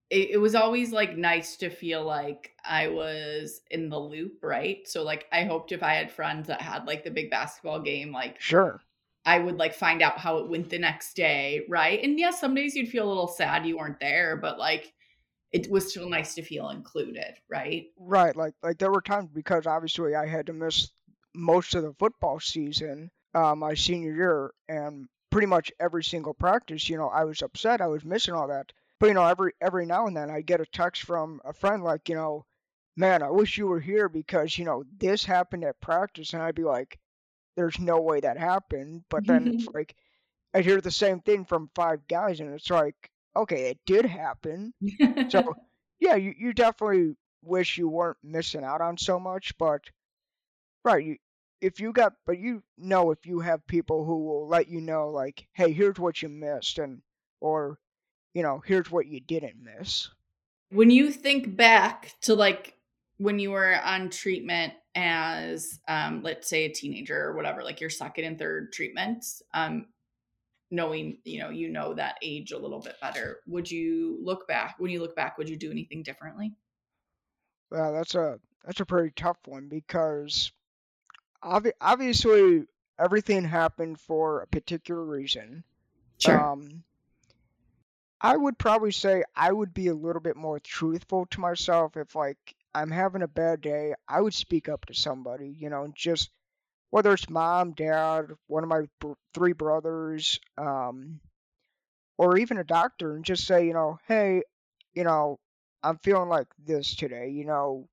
[0.08, 4.88] it, it was always like nice to feel like I was in the loop, right?
[4.88, 8.10] So like I hoped if I had friends that had like the big basketball game,
[8.10, 8.80] like sure.
[9.26, 12.02] I would like find out how it went the next day, right?
[12.02, 14.94] And yes, some days you'd feel a little sad you weren't there, but like
[15.52, 17.86] it was still nice to feel included, right?
[17.96, 18.36] Right.
[18.36, 20.90] Like like there were times because obviously I had to miss
[21.34, 26.88] most of the football season uh, my senior year and pretty much every single practice,
[26.88, 28.72] you know, I was upset I was missing all that.
[29.00, 31.84] But you know, every every now and then I get a text from a friend
[31.84, 32.44] like, you know,
[32.96, 36.56] man, I wish you were here because you know this happened at practice, and I'd
[36.56, 36.98] be like,
[37.56, 39.04] there's no way that happened.
[39.08, 39.94] But then it's like
[40.52, 44.72] I'd hear the same thing from five guys, and it's like, okay, it did happen.
[45.28, 45.54] so
[46.00, 49.82] yeah, you you definitely wish you weren't missing out on so much, but
[50.84, 51.16] right, you
[51.60, 55.08] if you got but you know if you have people who will let you know
[55.08, 57.02] like hey here's what you missed and
[57.40, 57.80] or
[58.34, 60.08] you know, here's what you didn't miss.
[60.70, 62.76] When you think back to like
[63.16, 67.90] when you were on treatment as um let's say a teenager or whatever, like your
[67.90, 69.86] second and third treatments, um
[70.70, 74.76] knowing, you know, you know that age a little bit better, would you look back
[74.78, 76.54] when you look back, would you do anything differently?
[77.70, 80.52] Well, that's a that's a pretty tough one because
[81.42, 82.66] obvi- obviously
[82.98, 85.64] everything happened for a particular reason
[86.18, 86.50] Sure.
[86.52, 86.84] Um,
[88.20, 92.14] I would probably say I would be a little bit more truthful to myself if
[92.14, 93.94] like I'm having a bad day.
[94.08, 96.30] I would speak up to somebody, you know, just
[96.90, 101.20] whether it's mom, dad, one of my br- three brothers, um,
[102.16, 104.42] or even a doctor, and just say, you know, hey,
[104.94, 105.38] you know,
[105.82, 107.28] I'm feeling like this today.
[107.30, 107.88] You know,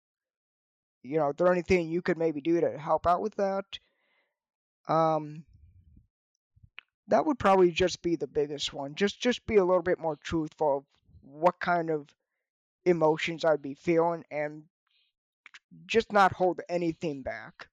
[1.04, 3.66] you know, is there anything you could maybe do to help out with that?
[4.88, 5.44] Um,
[7.08, 8.96] that would probably just be the biggest one.
[8.96, 10.84] Just just be a little bit more truthful of
[11.22, 12.08] what kind of
[12.86, 14.64] emotions I'd be feeling and
[15.86, 17.68] just not hold anything back.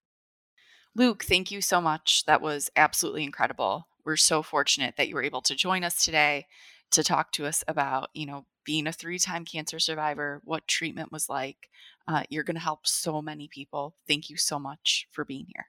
[0.94, 2.24] Luke, thank you so much.
[2.26, 3.88] That was absolutely incredible.
[4.05, 6.46] We're so fortunate that you were able to join us today
[6.90, 11.11] to talk to us about, you know, being a three time cancer survivor, what treatment
[11.11, 11.68] was like.
[12.07, 13.94] Uh, you're going to help so many people.
[14.07, 15.66] Thank you so much for being here.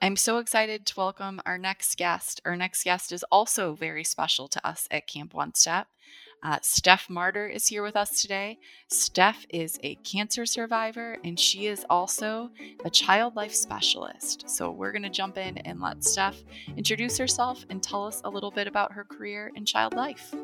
[0.00, 2.40] I'm so excited to welcome our next guest.
[2.44, 5.86] Our next guest is also very special to us at Camp One Step.
[6.44, 8.58] Uh, Steph Marder is here with us today.
[8.88, 12.50] Steph is a cancer survivor and she is also
[12.84, 14.50] a child life specialist.
[14.50, 16.42] So, we're going to jump in and let Steph
[16.76, 20.34] introduce herself and tell us a little bit about her career in child life.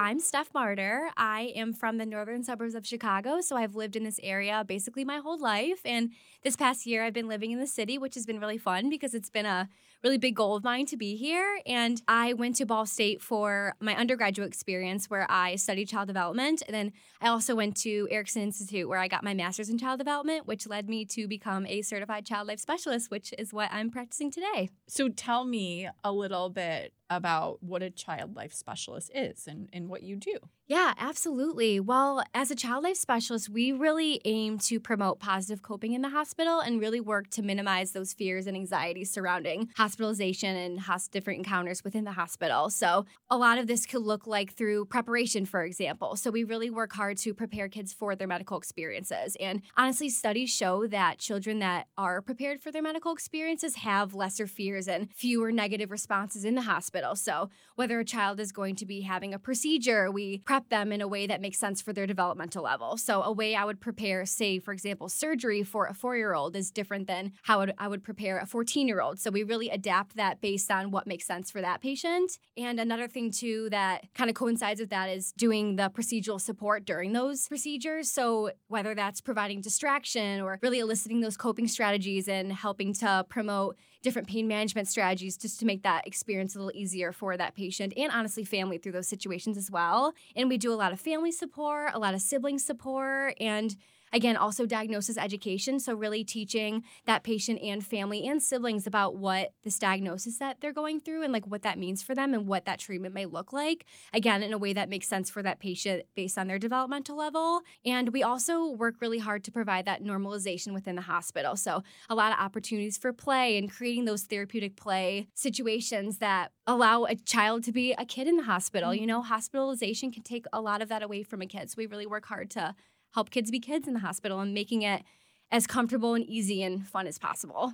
[0.00, 1.10] I'm Steph Marder.
[1.16, 5.04] I am from the northern suburbs of Chicago, so I've lived in this area basically
[5.04, 5.80] my whole life.
[5.84, 6.10] And
[6.42, 9.12] this past year, I've been living in the city, which has been really fun because
[9.12, 9.68] it's been a
[10.02, 11.60] really big goal of mine to be here.
[11.66, 16.62] And I went to Ball State for my undergraduate experience where I studied child development.
[16.66, 19.98] And then I also went to Erickson Institute where I got my master's in child
[19.98, 23.90] development, which led me to become a certified child life specialist, which is what I'm
[23.90, 24.70] practicing today.
[24.86, 29.88] So tell me a little bit about what a child life specialist is and, and
[29.88, 30.38] what you do.
[30.68, 31.80] Yeah, absolutely.
[31.80, 36.10] Well, as a child life specialist, we really aim to promote positive coping in the
[36.10, 40.78] hospital and really work to minimize those fears and anxieties surrounding hospitalization and
[41.10, 42.68] different encounters within the hospital.
[42.68, 46.16] So, a lot of this could look like through preparation, for example.
[46.16, 49.38] So, we really work hard to prepare kids for their medical experiences.
[49.40, 54.46] And honestly, studies show that children that are prepared for their medical experiences have lesser
[54.46, 56.97] fears and fewer negative responses in the hospital.
[57.14, 61.00] So, whether a child is going to be having a procedure, we prep them in
[61.00, 62.96] a way that makes sense for their developmental level.
[62.96, 66.56] So, a way I would prepare, say, for example, surgery for a four year old
[66.56, 69.18] is different than how I would prepare a 14 year old.
[69.18, 72.38] So, we really adapt that based on what makes sense for that patient.
[72.56, 76.84] And another thing, too, that kind of coincides with that is doing the procedural support
[76.84, 78.10] during those procedures.
[78.10, 83.76] So, whether that's providing distraction or really eliciting those coping strategies and helping to promote
[84.02, 87.92] different pain management strategies just to make that experience a little easier for that patient
[87.96, 90.12] and honestly family through those situations as well.
[90.36, 93.76] And we do a lot of family support, a lot of sibling support, and
[94.12, 95.80] Again, also diagnosis education.
[95.80, 100.72] So, really teaching that patient and family and siblings about what this diagnosis that they're
[100.72, 103.52] going through and like what that means for them and what that treatment may look
[103.52, 103.84] like.
[104.12, 107.60] Again, in a way that makes sense for that patient based on their developmental level.
[107.84, 111.56] And we also work really hard to provide that normalization within the hospital.
[111.56, 117.04] So, a lot of opportunities for play and creating those therapeutic play situations that allow
[117.04, 118.94] a child to be a kid in the hospital.
[118.94, 119.08] You mm-hmm.
[119.08, 121.70] know, hospitalization can take a lot of that away from a kid.
[121.70, 122.74] So, we really work hard to
[123.14, 125.02] help kids be kids in the hospital and making it
[125.50, 127.72] as comfortable and easy and fun as possible.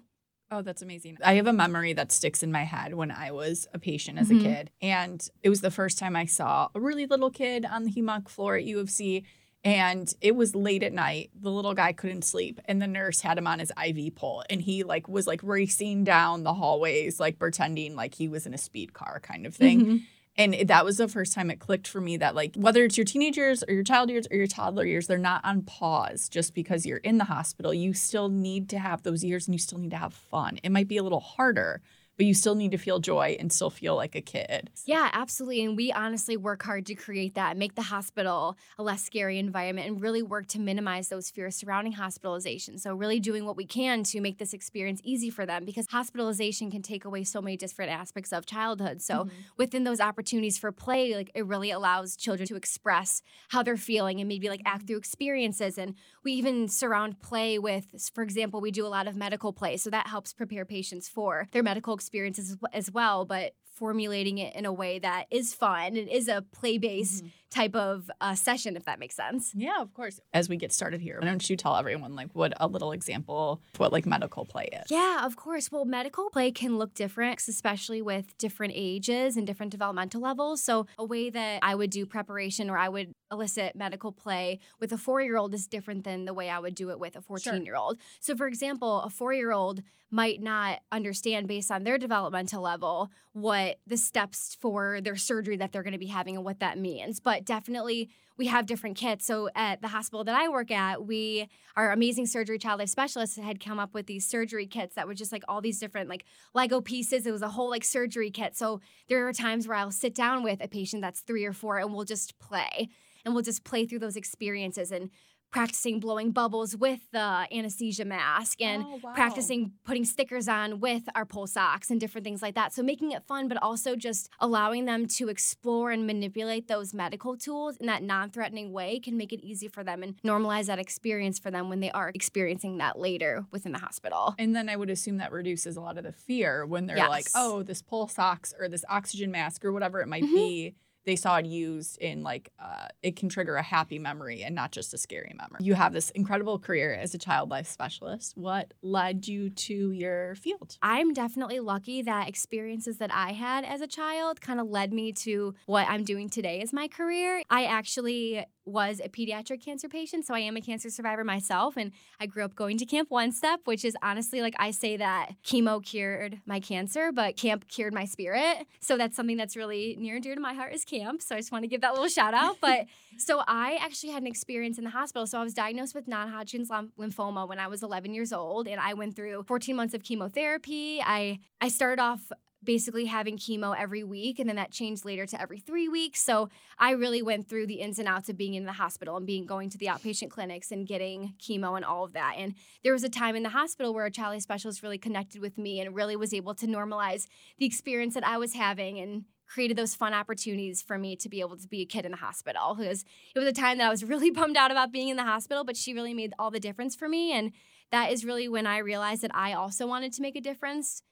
[0.51, 1.19] Oh, that's amazing.
[1.25, 4.29] I have a memory that sticks in my head when I was a patient as
[4.31, 4.41] Mhm.
[4.41, 4.71] a kid.
[4.81, 8.29] And it was the first time I saw a really little kid on the hem-onc
[8.29, 9.25] floor at U of C.
[9.65, 11.31] And it was late at night.
[11.35, 12.61] The little guy couldn't sleep.
[12.67, 14.45] And the nurse had him on his IV pole.
[14.51, 18.53] And he like was like racing down the hallways, like pretending like he was in
[18.53, 19.81] a speed car kind of thing.
[19.87, 20.03] Mhm.
[20.37, 23.05] And that was the first time it clicked for me that like whether it's your
[23.05, 26.85] teenagers or your child years or your toddler years, they're not on pause just because
[26.85, 27.73] you're in the hospital.
[27.73, 30.59] You still need to have those years and you still need to have fun.
[30.65, 31.83] It might be a little harder,
[32.17, 34.71] but you still need to feel joy and still feel like a kid.
[34.85, 35.65] Yeah, absolutely.
[35.65, 39.89] And we honestly work hard to create that, make the hospital a less scary environment,
[39.89, 42.79] and really work to minimize those fears surrounding hospitalization.
[42.79, 46.71] So, really doing what we can to make this experience easy for them because hospitalization
[46.71, 49.03] can take away so many different aspects of childhood.
[49.03, 49.29] So, mm-hmm.
[49.57, 54.21] within those opportunities for play, like it really allows children to express how they're feeling
[54.21, 54.87] and maybe like act mm-hmm.
[54.87, 55.79] through experiences.
[55.79, 59.77] And we even surround play with, for example, we do a lot of medical play.
[59.77, 63.25] So, that helps prepare patients for their medical experiences as- as well.
[63.25, 67.75] But formulating it in a way that is fun and is a play based type
[67.75, 69.53] of uh, session, if that makes sense.
[69.53, 70.21] Yeah, of course.
[70.33, 73.61] As we get started here, why don't you tell everyone like what a little example
[73.75, 74.91] of what like medical play is?
[74.91, 75.73] Yeah, of course.
[75.73, 80.63] Well, medical play can look different, especially with different ages and different developmental levels.
[80.63, 84.93] So, a way that I would do preparation or I would elicit medical play with
[84.93, 87.21] a four year old is different than the way I would do it with a
[87.21, 87.99] 14 year old.
[88.21, 93.11] So, for example, a four year old might not understand based on their developmental level
[93.33, 96.79] what the steps for their surgery that they're going to be having and what that
[96.79, 97.19] means.
[97.19, 99.27] But definitely, we have different kits.
[99.27, 103.37] So at the hospital that I work at, we our amazing surgery child life specialists
[103.37, 106.25] had come up with these surgery kits that were just like all these different like
[106.55, 107.27] Lego pieces.
[107.27, 108.57] It was a whole like surgery kit.
[108.57, 111.79] So there are times where I'll sit down with a patient that's three or four
[111.79, 112.89] and we'll just play
[113.25, 115.11] and we'll just play through those experiences and
[115.53, 119.13] practicing blowing bubbles with the anesthesia mask and Oh, wow.
[119.15, 122.73] practicing putting stickers on with our pulse ox and different things like that.
[122.73, 127.37] So making it fun, but also just allowing them to explore and manipulate those medical
[127.37, 131.39] tools in that non-threatening way can make it easy for them and normalize that experience
[131.39, 134.35] for them when they are experiencing that later within the hospital.
[134.41, 137.29] And then I would assume that reduces a lot of the fear when they're like,
[137.37, 140.35] oh, this pulse ox or this oxygen mask or whatever it might Mhm.
[140.35, 140.75] be.
[141.05, 144.73] They saw it used in like, uh, it can trigger a happy memory and not
[144.73, 145.59] just a scary memory.
[145.61, 148.33] You have this incredible career as a child life specialist.
[148.37, 150.79] What led you to your field?
[150.83, 155.13] I'm definitely lucky that experiences that I had as a child kind of led me
[155.13, 157.43] to what I'm doing today as my career.
[157.51, 161.77] I actually was a pediatric cancer patient, so I am a cancer survivor myself.
[161.77, 164.97] And I grew up going to Camp One Step, which is honestly like I say
[164.97, 168.67] that chemo cured my cancer, but camp cured my spirit.
[168.81, 171.23] So that's something that's really near and dear to my heart is camp.
[171.23, 172.57] So I just want to give that little shout out.
[172.61, 172.87] But
[173.19, 175.27] so I actually had an experience in the hospital.
[175.27, 178.81] So I was diagnosed with non-Hodgkin's lym- lymphoma when I was 11 years old, and
[178.81, 181.01] I went through 14 months of chemotherapy.
[181.05, 182.31] I I started off
[182.65, 186.21] basically having chemo every week and then that changed later to every 3 weeks.
[186.21, 186.49] So
[186.79, 189.47] I really went through the ins and outs of being in the hospital and being
[189.47, 192.35] going to the outpatient clinics and getting chemo and all of that.
[192.39, 195.59] And there was a time in the hospital where a child specialist really connected with
[195.59, 197.27] me and really was able to normalize
[197.59, 201.41] the experience that I was having and created those fun opportunities for me to be
[201.41, 203.05] able to be a kid in the hospital because
[203.35, 205.65] it was a time that I was really bummed out about being in the hospital,
[205.65, 207.33] but she really made all the difference for me.
[207.33, 207.53] And
[207.91, 211.03] that is really when I realized that I also wanted to make a difference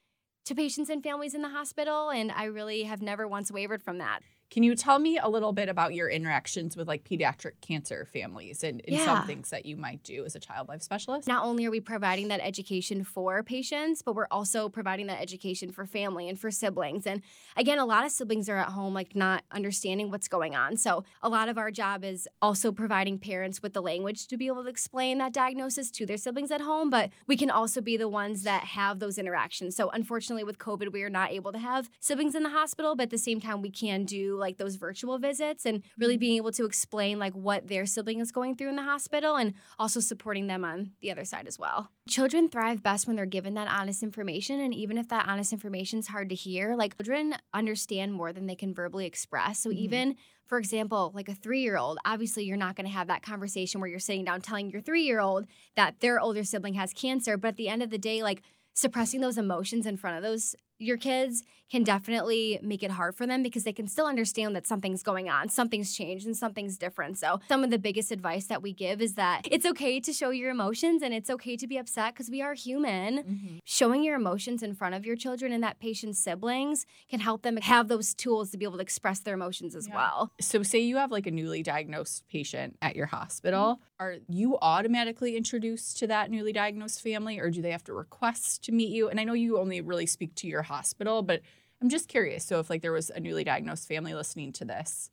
[0.44, 2.10] to patients and families in the hospital.
[2.10, 4.20] And I really have never once wavered from that.
[4.52, 8.62] Can you tell me a little bit about your interactions with like pediatric cancer families
[8.62, 11.26] and, and some things that you might do as a child life specialist?
[11.26, 15.72] Not only are we providing that education for patients, but we're also providing that education
[15.72, 17.06] for family and for siblings.
[17.06, 17.22] And
[17.56, 20.76] again, a lot of siblings are at home, like not understanding what's going on.
[20.76, 24.48] So a lot of our job is also providing parents with the language to be
[24.48, 26.90] able to explain that diagnosis to their siblings at home.
[26.90, 29.76] But we can also be the ones that have those interactions.
[29.76, 33.04] So unfortunately, with COVID, we are not able to have siblings in the hospital, but
[33.04, 36.52] at the same time, we can do like those virtual visits and really being able
[36.52, 40.48] to explain like what their sibling is going through in the hospital and also supporting
[40.48, 41.88] them on the other side as well.
[42.08, 44.60] Children thrive best when they're given that honest information.
[44.60, 48.46] And even if that honest information is hard to hear, like children understand more than
[48.46, 49.60] they can verbally express.
[49.60, 49.76] So Mhm.
[49.76, 50.16] even
[50.46, 53.80] for example, like a three year old, obviously you're not going to have that conversation
[53.80, 57.38] where you're sitting down telling your three year old that their older sibling has cancer.
[57.38, 58.42] But at the end of the day, like
[58.74, 63.26] suppressing those emotions in front of those your kids can definitely make it hard for
[63.26, 67.16] them because they can still understand that something's going on, something's changed, and something's different.
[67.16, 70.28] So, some of the biggest advice that we give is that it's okay to show
[70.28, 73.10] your emotions and it's okay to be upset because we are human.
[73.24, 73.58] Mhm.
[73.64, 77.56] Showing your emotions in front of your children and that patient's siblings can help them
[77.56, 79.94] have those tools to be able to express their emotions as Yeah.
[79.94, 80.30] well.
[80.42, 83.82] So, say you have like a newly diagnosed patient at your hospital, Mm-hmm.
[84.04, 88.62] are you automatically introduced to that newly diagnosed family, or do they have to request
[88.64, 89.08] to meet you?
[89.08, 91.40] And I know you only really speak to your hospital, but
[91.82, 92.44] I'm just curious.
[92.44, 95.10] So, if like there was a newly diagnosed family listening to this,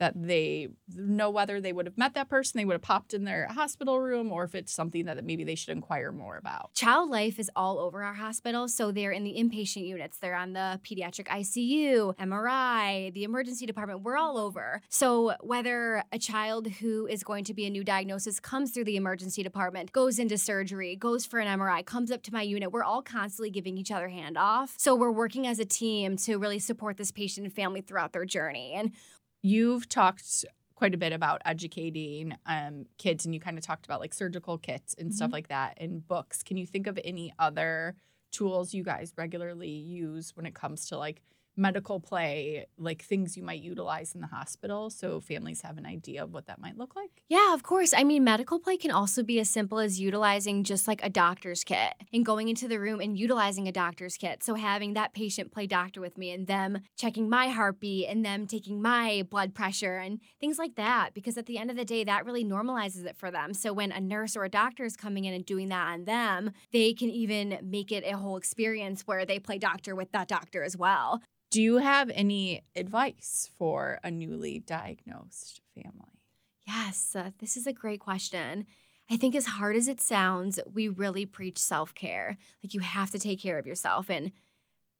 [0.00, 3.24] that they know whether they would have met that person, they would have popped in
[3.24, 6.74] their hospital room, or if it's something that maybe they should inquire more about.
[6.74, 8.66] Child life is all over our hospital.
[8.66, 14.02] So they're in the inpatient units, they're on the pediatric ICU, MRI, the emergency department.
[14.02, 14.80] We're all over.
[14.88, 18.96] So whether a child who is going to be a new diagnosis comes through the
[18.96, 22.82] emergency department, goes into surgery, goes for an MRI, comes up to my unit, we're
[22.82, 24.70] all constantly giving each other handoff.
[24.78, 28.24] So we're working as a team to really support this patient and family throughout their
[28.24, 28.72] journey.
[28.74, 28.92] And
[29.42, 34.00] You've talked quite a bit about educating um, kids, and you kind of talked about
[34.00, 35.32] like surgical kits and stuff Mhm.
[35.32, 36.42] like that in books.
[36.42, 37.96] Can you think of any other
[38.30, 41.22] tools you guys regularly use when it comes to like
[41.60, 46.24] medical play, like things you might utilize in the hospital so families have an idea
[46.24, 47.22] of what that might look like?
[47.28, 47.92] Yeah, of course.
[47.94, 51.62] I mean, medical play can also be as simple as utilizing just like a doctor's
[51.62, 54.42] kit and going into the room and utilizing a doctor's kit.
[54.42, 58.46] So having that patient play doctor with me and them checking my heartbeat and them
[58.46, 61.10] taking my blood pressure and things like that.
[61.12, 63.52] Because at the end of the day, that really normalizes it for them.
[63.52, 66.52] So when a nurse or a doctor is coming in and doing that on them,
[66.72, 70.62] they can even make it a whole experience where they play doctor with that doctor
[70.62, 71.20] as well.
[71.50, 76.22] Do you have any advice for a newly diagnosed family?
[76.66, 78.66] Yes, uh, this is a great question.
[79.10, 82.36] I think, as hard as it sounds, we really preach self care.
[82.62, 84.08] Like, you have to take care of yourself.
[84.08, 84.30] And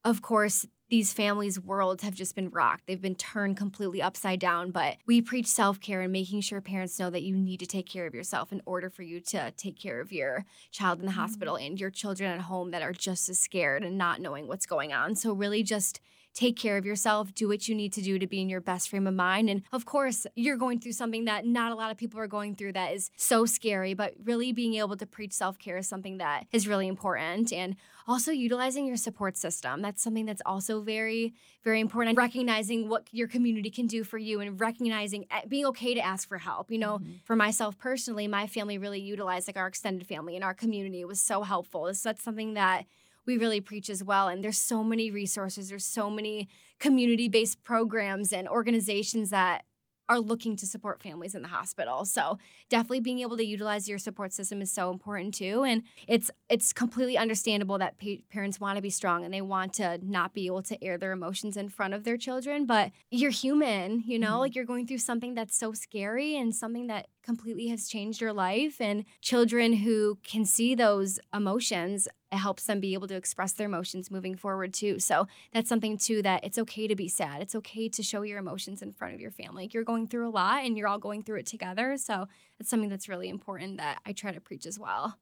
[0.05, 2.86] of course, these families' worlds have just been rocked.
[2.86, 4.72] They've been turned completely upside down.
[4.72, 7.88] But we preach self care and making sure parents know that you need to take
[7.88, 11.12] care of yourself in order for you to take care of your child in the
[11.12, 11.20] Mm-hmm.
[11.20, 14.66] hospital and your children at home that are just as scared and not knowing what's
[14.66, 15.14] going on.
[15.16, 16.01] So, really, just
[16.33, 18.89] take care of yourself, do what you need to do to be in your best
[18.89, 19.51] frame of mind.
[19.51, 22.55] And of course, you're going through something that not a lot of people are going
[22.55, 26.18] through that is so scary, but really being able to preach self care is something
[26.18, 27.53] that is really important.
[27.53, 27.76] And
[28.07, 29.83] also utilizing your support system.
[29.83, 32.11] That's something that's also very, very important.
[32.11, 36.01] And recognizing what your community can do for you and recognizing eh, being okay to
[36.01, 36.70] ask for help.
[36.70, 37.20] You know, Mhm.
[37.24, 41.20] for myself personally, my family really utilized like our extended family and our community was
[41.20, 41.93] so helpful.
[41.95, 42.87] So that's something that
[43.27, 44.29] we really preach as well.
[44.29, 46.49] And there's so many resources, there's so many
[46.79, 49.64] community based programs and organizations that
[50.09, 52.05] are looking to support families in the hospital.
[52.05, 52.37] So
[52.68, 55.62] definitely being able to utilize your support system is so important too.
[55.62, 59.73] And it's it's completely understandable that pa- parents want to be strong and they want
[59.75, 62.66] to not be able to air their emotions in front of their children.
[62.66, 64.41] But you're human, you know, Mhm.
[64.41, 68.33] like you're going through something that's so scary and something that completely has changed your
[68.33, 68.81] life.
[68.81, 73.66] And children who can see those emotions, it helps them be able to express their
[73.66, 74.99] emotions moving forward too.
[74.99, 77.43] So that's something too that it's okay to be sad.
[77.43, 79.68] It's okay to show your emotions in front of your family.
[79.73, 81.97] You're going through a lot and you're all going through it together.
[81.97, 82.27] So
[82.59, 85.18] it's something that's really important that I try to preach as well.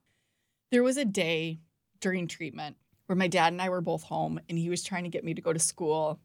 [0.70, 1.60] There was a day
[2.00, 2.76] during treatment
[3.06, 5.34] where my dad and I were both home and he was trying to get me
[5.34, 6.20] to go to school.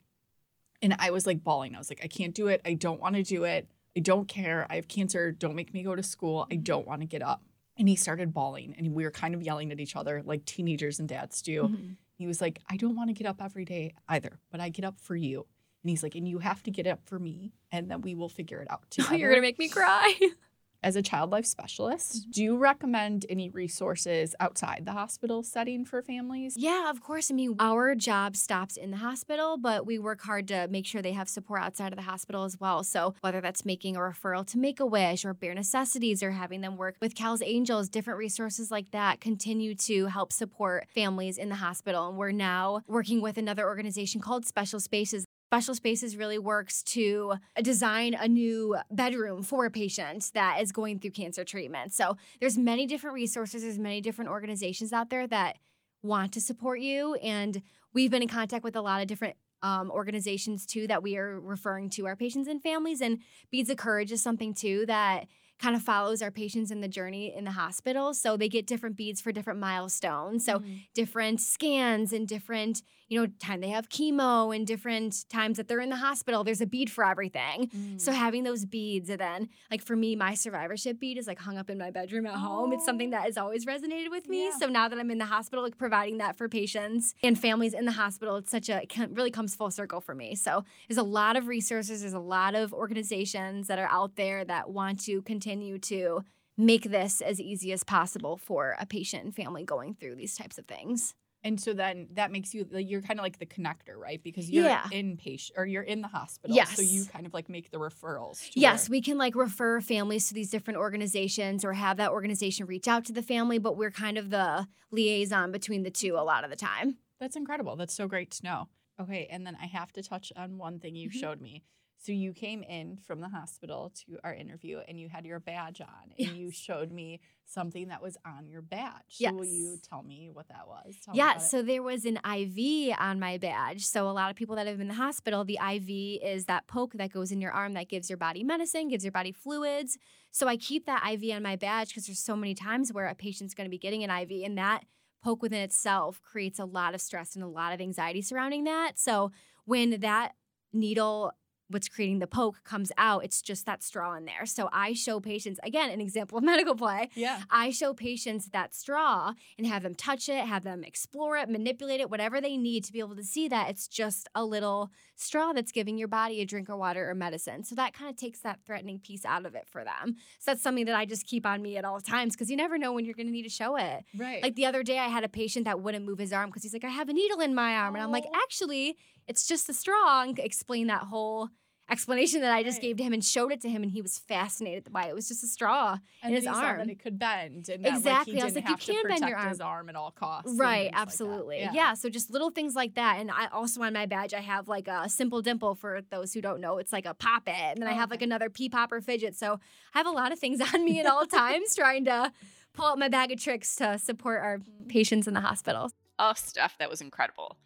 [0.82, 1.76] And I was like bawling.
[1.76, 2.62] I was like, I can't do it.
[2.66, 3.70] I don't want to do it.
[3.96, 4.66] I don't care.
[4.70, 5.32] I have cancer.
[5.32, 6.48] Don't make me go to school.
[6.52, 7.44] I don't want to get up.
[7.78, 11.00] And he started bawling and we were kind of yelling at each other like teenagers
[11.00, 11.64] and dads do.
[11.64, 11.96] Mhm.
[12.16, 14.86] He was like, I don't want to get up every day either, but I get
[14.86, 15.48] up for you.
[15.84, 18.30] And he's like, and you have to get up for me and then we will
[18.30, 19.16] figure it out together.
[19.18, 20.14] You're going to make me cry.
[20.84, 22.32] As a child life specialist, mm-hmm.
[22.32, 26.58] do you recommend any resources outside the hospital setting for families?
[26.58, 27.32] Yeah, of course.
[27.32, 31.02] I mean, our job stops in the hospital, but we work hard to make sure
[31.02, 32.84] they have support outside of the hospital as well.
[32.84, 36.60] So, whether that's making a referral to Make a Wish or Bear Necessities or having
[36.60, 41.48] them work with Cal's Angels, different resources like that continue to help support families in
[41.48, 42.10] the hospital.
[42.10, 45.24] And we're now working with another organization called Special Spaces.
[45.54, 50.98] Special Spaces really works to design a new bedroom for a patient that is going
[50.98, 51.94] through cancer treatment.
[51.94, 55.60] So there's many different resources, there's many different organizations out there that
[56.02, 57.14] want to support you.
[57.22, 57.62] And
[57.94, 61.40] we've been in contact with a lot of different um, organizations too that we are
[61.40, 63.00] referring to our patients and families.
[63.00, 63.20] And
[63.52, 65.28] Beads of Courage is something too that
[65.60, 68.16] kind of follows our patients in the journey in the hospital.
[68.16, 70.44] So they get different beads for different milestones.
[70.44, 70.88] So Mhm.
[70.96, 72.82] different scans and different,
[73.14, 76.44] you know, time they have chemo and different times that they're in the hospital.
[76.44, 77.70] There's a bead for everything.
[77.98, 78.16] So Mm.
[78.16, 81.70] having those beads and then like for me, my survivorship bead is like hung up
[81.70, 82.74] in my bedroom at home.
[82.74, 83.12] It's something Oh.
[83.12, 84.46] that has always resonated with me.
[84.46, 84.58] Yeah.
[84.58, 87.86] So now that I'm in the hospital, like providing that for patients and families in
[87.86, 90.34] the hospital, it's such a it can- really comes full circle for me.
[90.34, 94.44] So there's a lot of resources, there's a lot of organizations that are out there
[94.46, 96.24] that want to continue to
[96.58, 100.58] make this as easy as possible for a patient and family going through these types
[100.58, 101.14] of things.
[101.46, 104.22] And so then that makes you like you're kind of like the connector, right?
[104.24, 104.84] Because you're Yeah.
[104.92, 106.56] inpatient or you're in the hospital.
[106.56, 106.76] Yes.
[106.76, 108.50] So you kind of like make the referrals.
[108.52, 112.12] to Yes, where- we can like refer families to these different organizations or have that
[112.12, 116.16] organization reach out to the family, but we're kind of the liaison between the two
[116.18, 116.98] a lot of the time.
[117.20, 117.76] That's incredible.
[117.76, 118.68] That's so great to know.
[119.00, 121.14] Okay, and then I have to touch on one thing you Mhm.
[121.14, 121.64] showed me.
[122.06, 125.80] So you came in from the hospital to our interview and you had your badge
[125.80, 128.92] on and you showed me something that was on your badge.
[129.10, 130.96] So will you tell me what that was?
[131.02, 131.46] Tell Yeah, about it.
[131.46, 133.86] so there was an IV on my badge.
[133.86, 136.68] So a lot of people that have been in the hospital, the IV is that
[136.68, 139.98] poke that goes in your arm that gives your body medicine, gives your body fluids.
[140.32, 143.16] So I keep that IV on my badge because there's so many times where a
[143.16, 144.84] patient's going to be getting an IV and that
[145.24, 149.00] poke within itself creates a lot of stress and a lot of anxiety surrounding that.
[149.00, 149.32] So
[149.64, 150.34] when that
[150.74, 151.32] needle
[151.70, 154.46] what's creating the poke comes out, it's just that straw in there.
[154.46, 157.10] So I show patients, again, an example of medical play.
[157.16, 157.42] yeah.
[157.50, 162.00] I show patients that straw and have them touch it, have them explore it, manipulate
[162.02, 165.54] it, whatever they need to be able to see that it's just a little straw
[165.54, 167.64] that's giving your body a drink of water or medicine.
[167.64, 170.16] So that kind of takes that threatening piece out of it for them.
[170.40, 172.78] So that's something that I just keep on me at all times because you never
[172.78, 174.04] know when you're going to need to show it.
[174.18, 174.42] Right.
[174.42, 176.74] Like the other day, I had a patient that wouldn't move his arm because he's
[176.74, 177.96] like, I have a needle in my arm.
[177.96, 178.40] And I'm like, Oh.
[178.44, 178.98] actually,
[179.28, 180.22] it's just a straw.
[180.24, 181.50] And explain that whole
[181.94, 182.82] explanation that I just Right.
[182.90, 185.10] gave to him and showed it to him, and he was fascinated by it.
[185.12, 186.78] It was just a straw and in his then he saw arm.
[186.80, 188.34] that it could bend and that, Exactly.
[188.34, 190.52] Like, he I was like, you can bend your protect his arm at all costs.
[190.58, 191.60] Right, things like absolutely.
[191.60, 191.72] Yeah.
[191.74, 191.94] yeah.
[191.94, 193.20] so just little things like that.
[193.20, 196.42] And I also on my badge I have like a simple dimple for those who
[196.42, 196.78] don't know.
[196.80, 197.54] It's like a pop it.
[197.56, 199.36] And then I have like another pea popper fidget.
[199.36, 199.60] So
[199.94, 202.34] I have a lot of things on me at all times trying to
[202.74, 204.88] pull out my bag of tricks to support our Mm-hmm.
[204.88, 205.92] patients in the hospital.
[206.20, 207.58] Oh, Steph, that was incredible.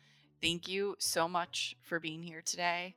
[0.41, 2.95] Thank you so much for being here today.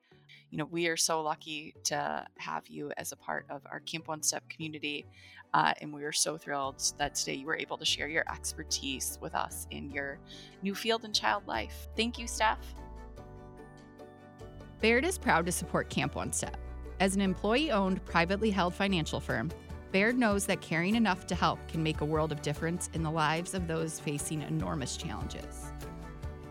[0.50, 4.08] You know, we are so lucky to have you as a part of our Camp
[4.08, 5.06] One Step community.
[5.54, 9.16] Uh, and we are so thrilled that today you were able to share your expertise
[9.20, 10.18] with us in your
[10.62, 11.88] new field in child life.
[11.96, 12.74] Thank you, Steph.
[14.80, 16.56] Baird is proud to support Camp One Step.
[16.98, 19.50] As an employee owned, privately held financial firm,
[19.92, 23.10] Baird knows that caring enough to help can make a world of difference in the
[23.10, 25.72] lives of those facing enormous challenges.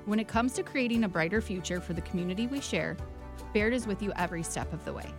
[0.06, 2.98] When it comes to creating a brighter future for the community we share,
[3.54, 5.14] Baird is with you every step of the way.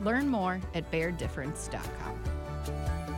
[0.00, 3.15] Learn more at bairddifference.com.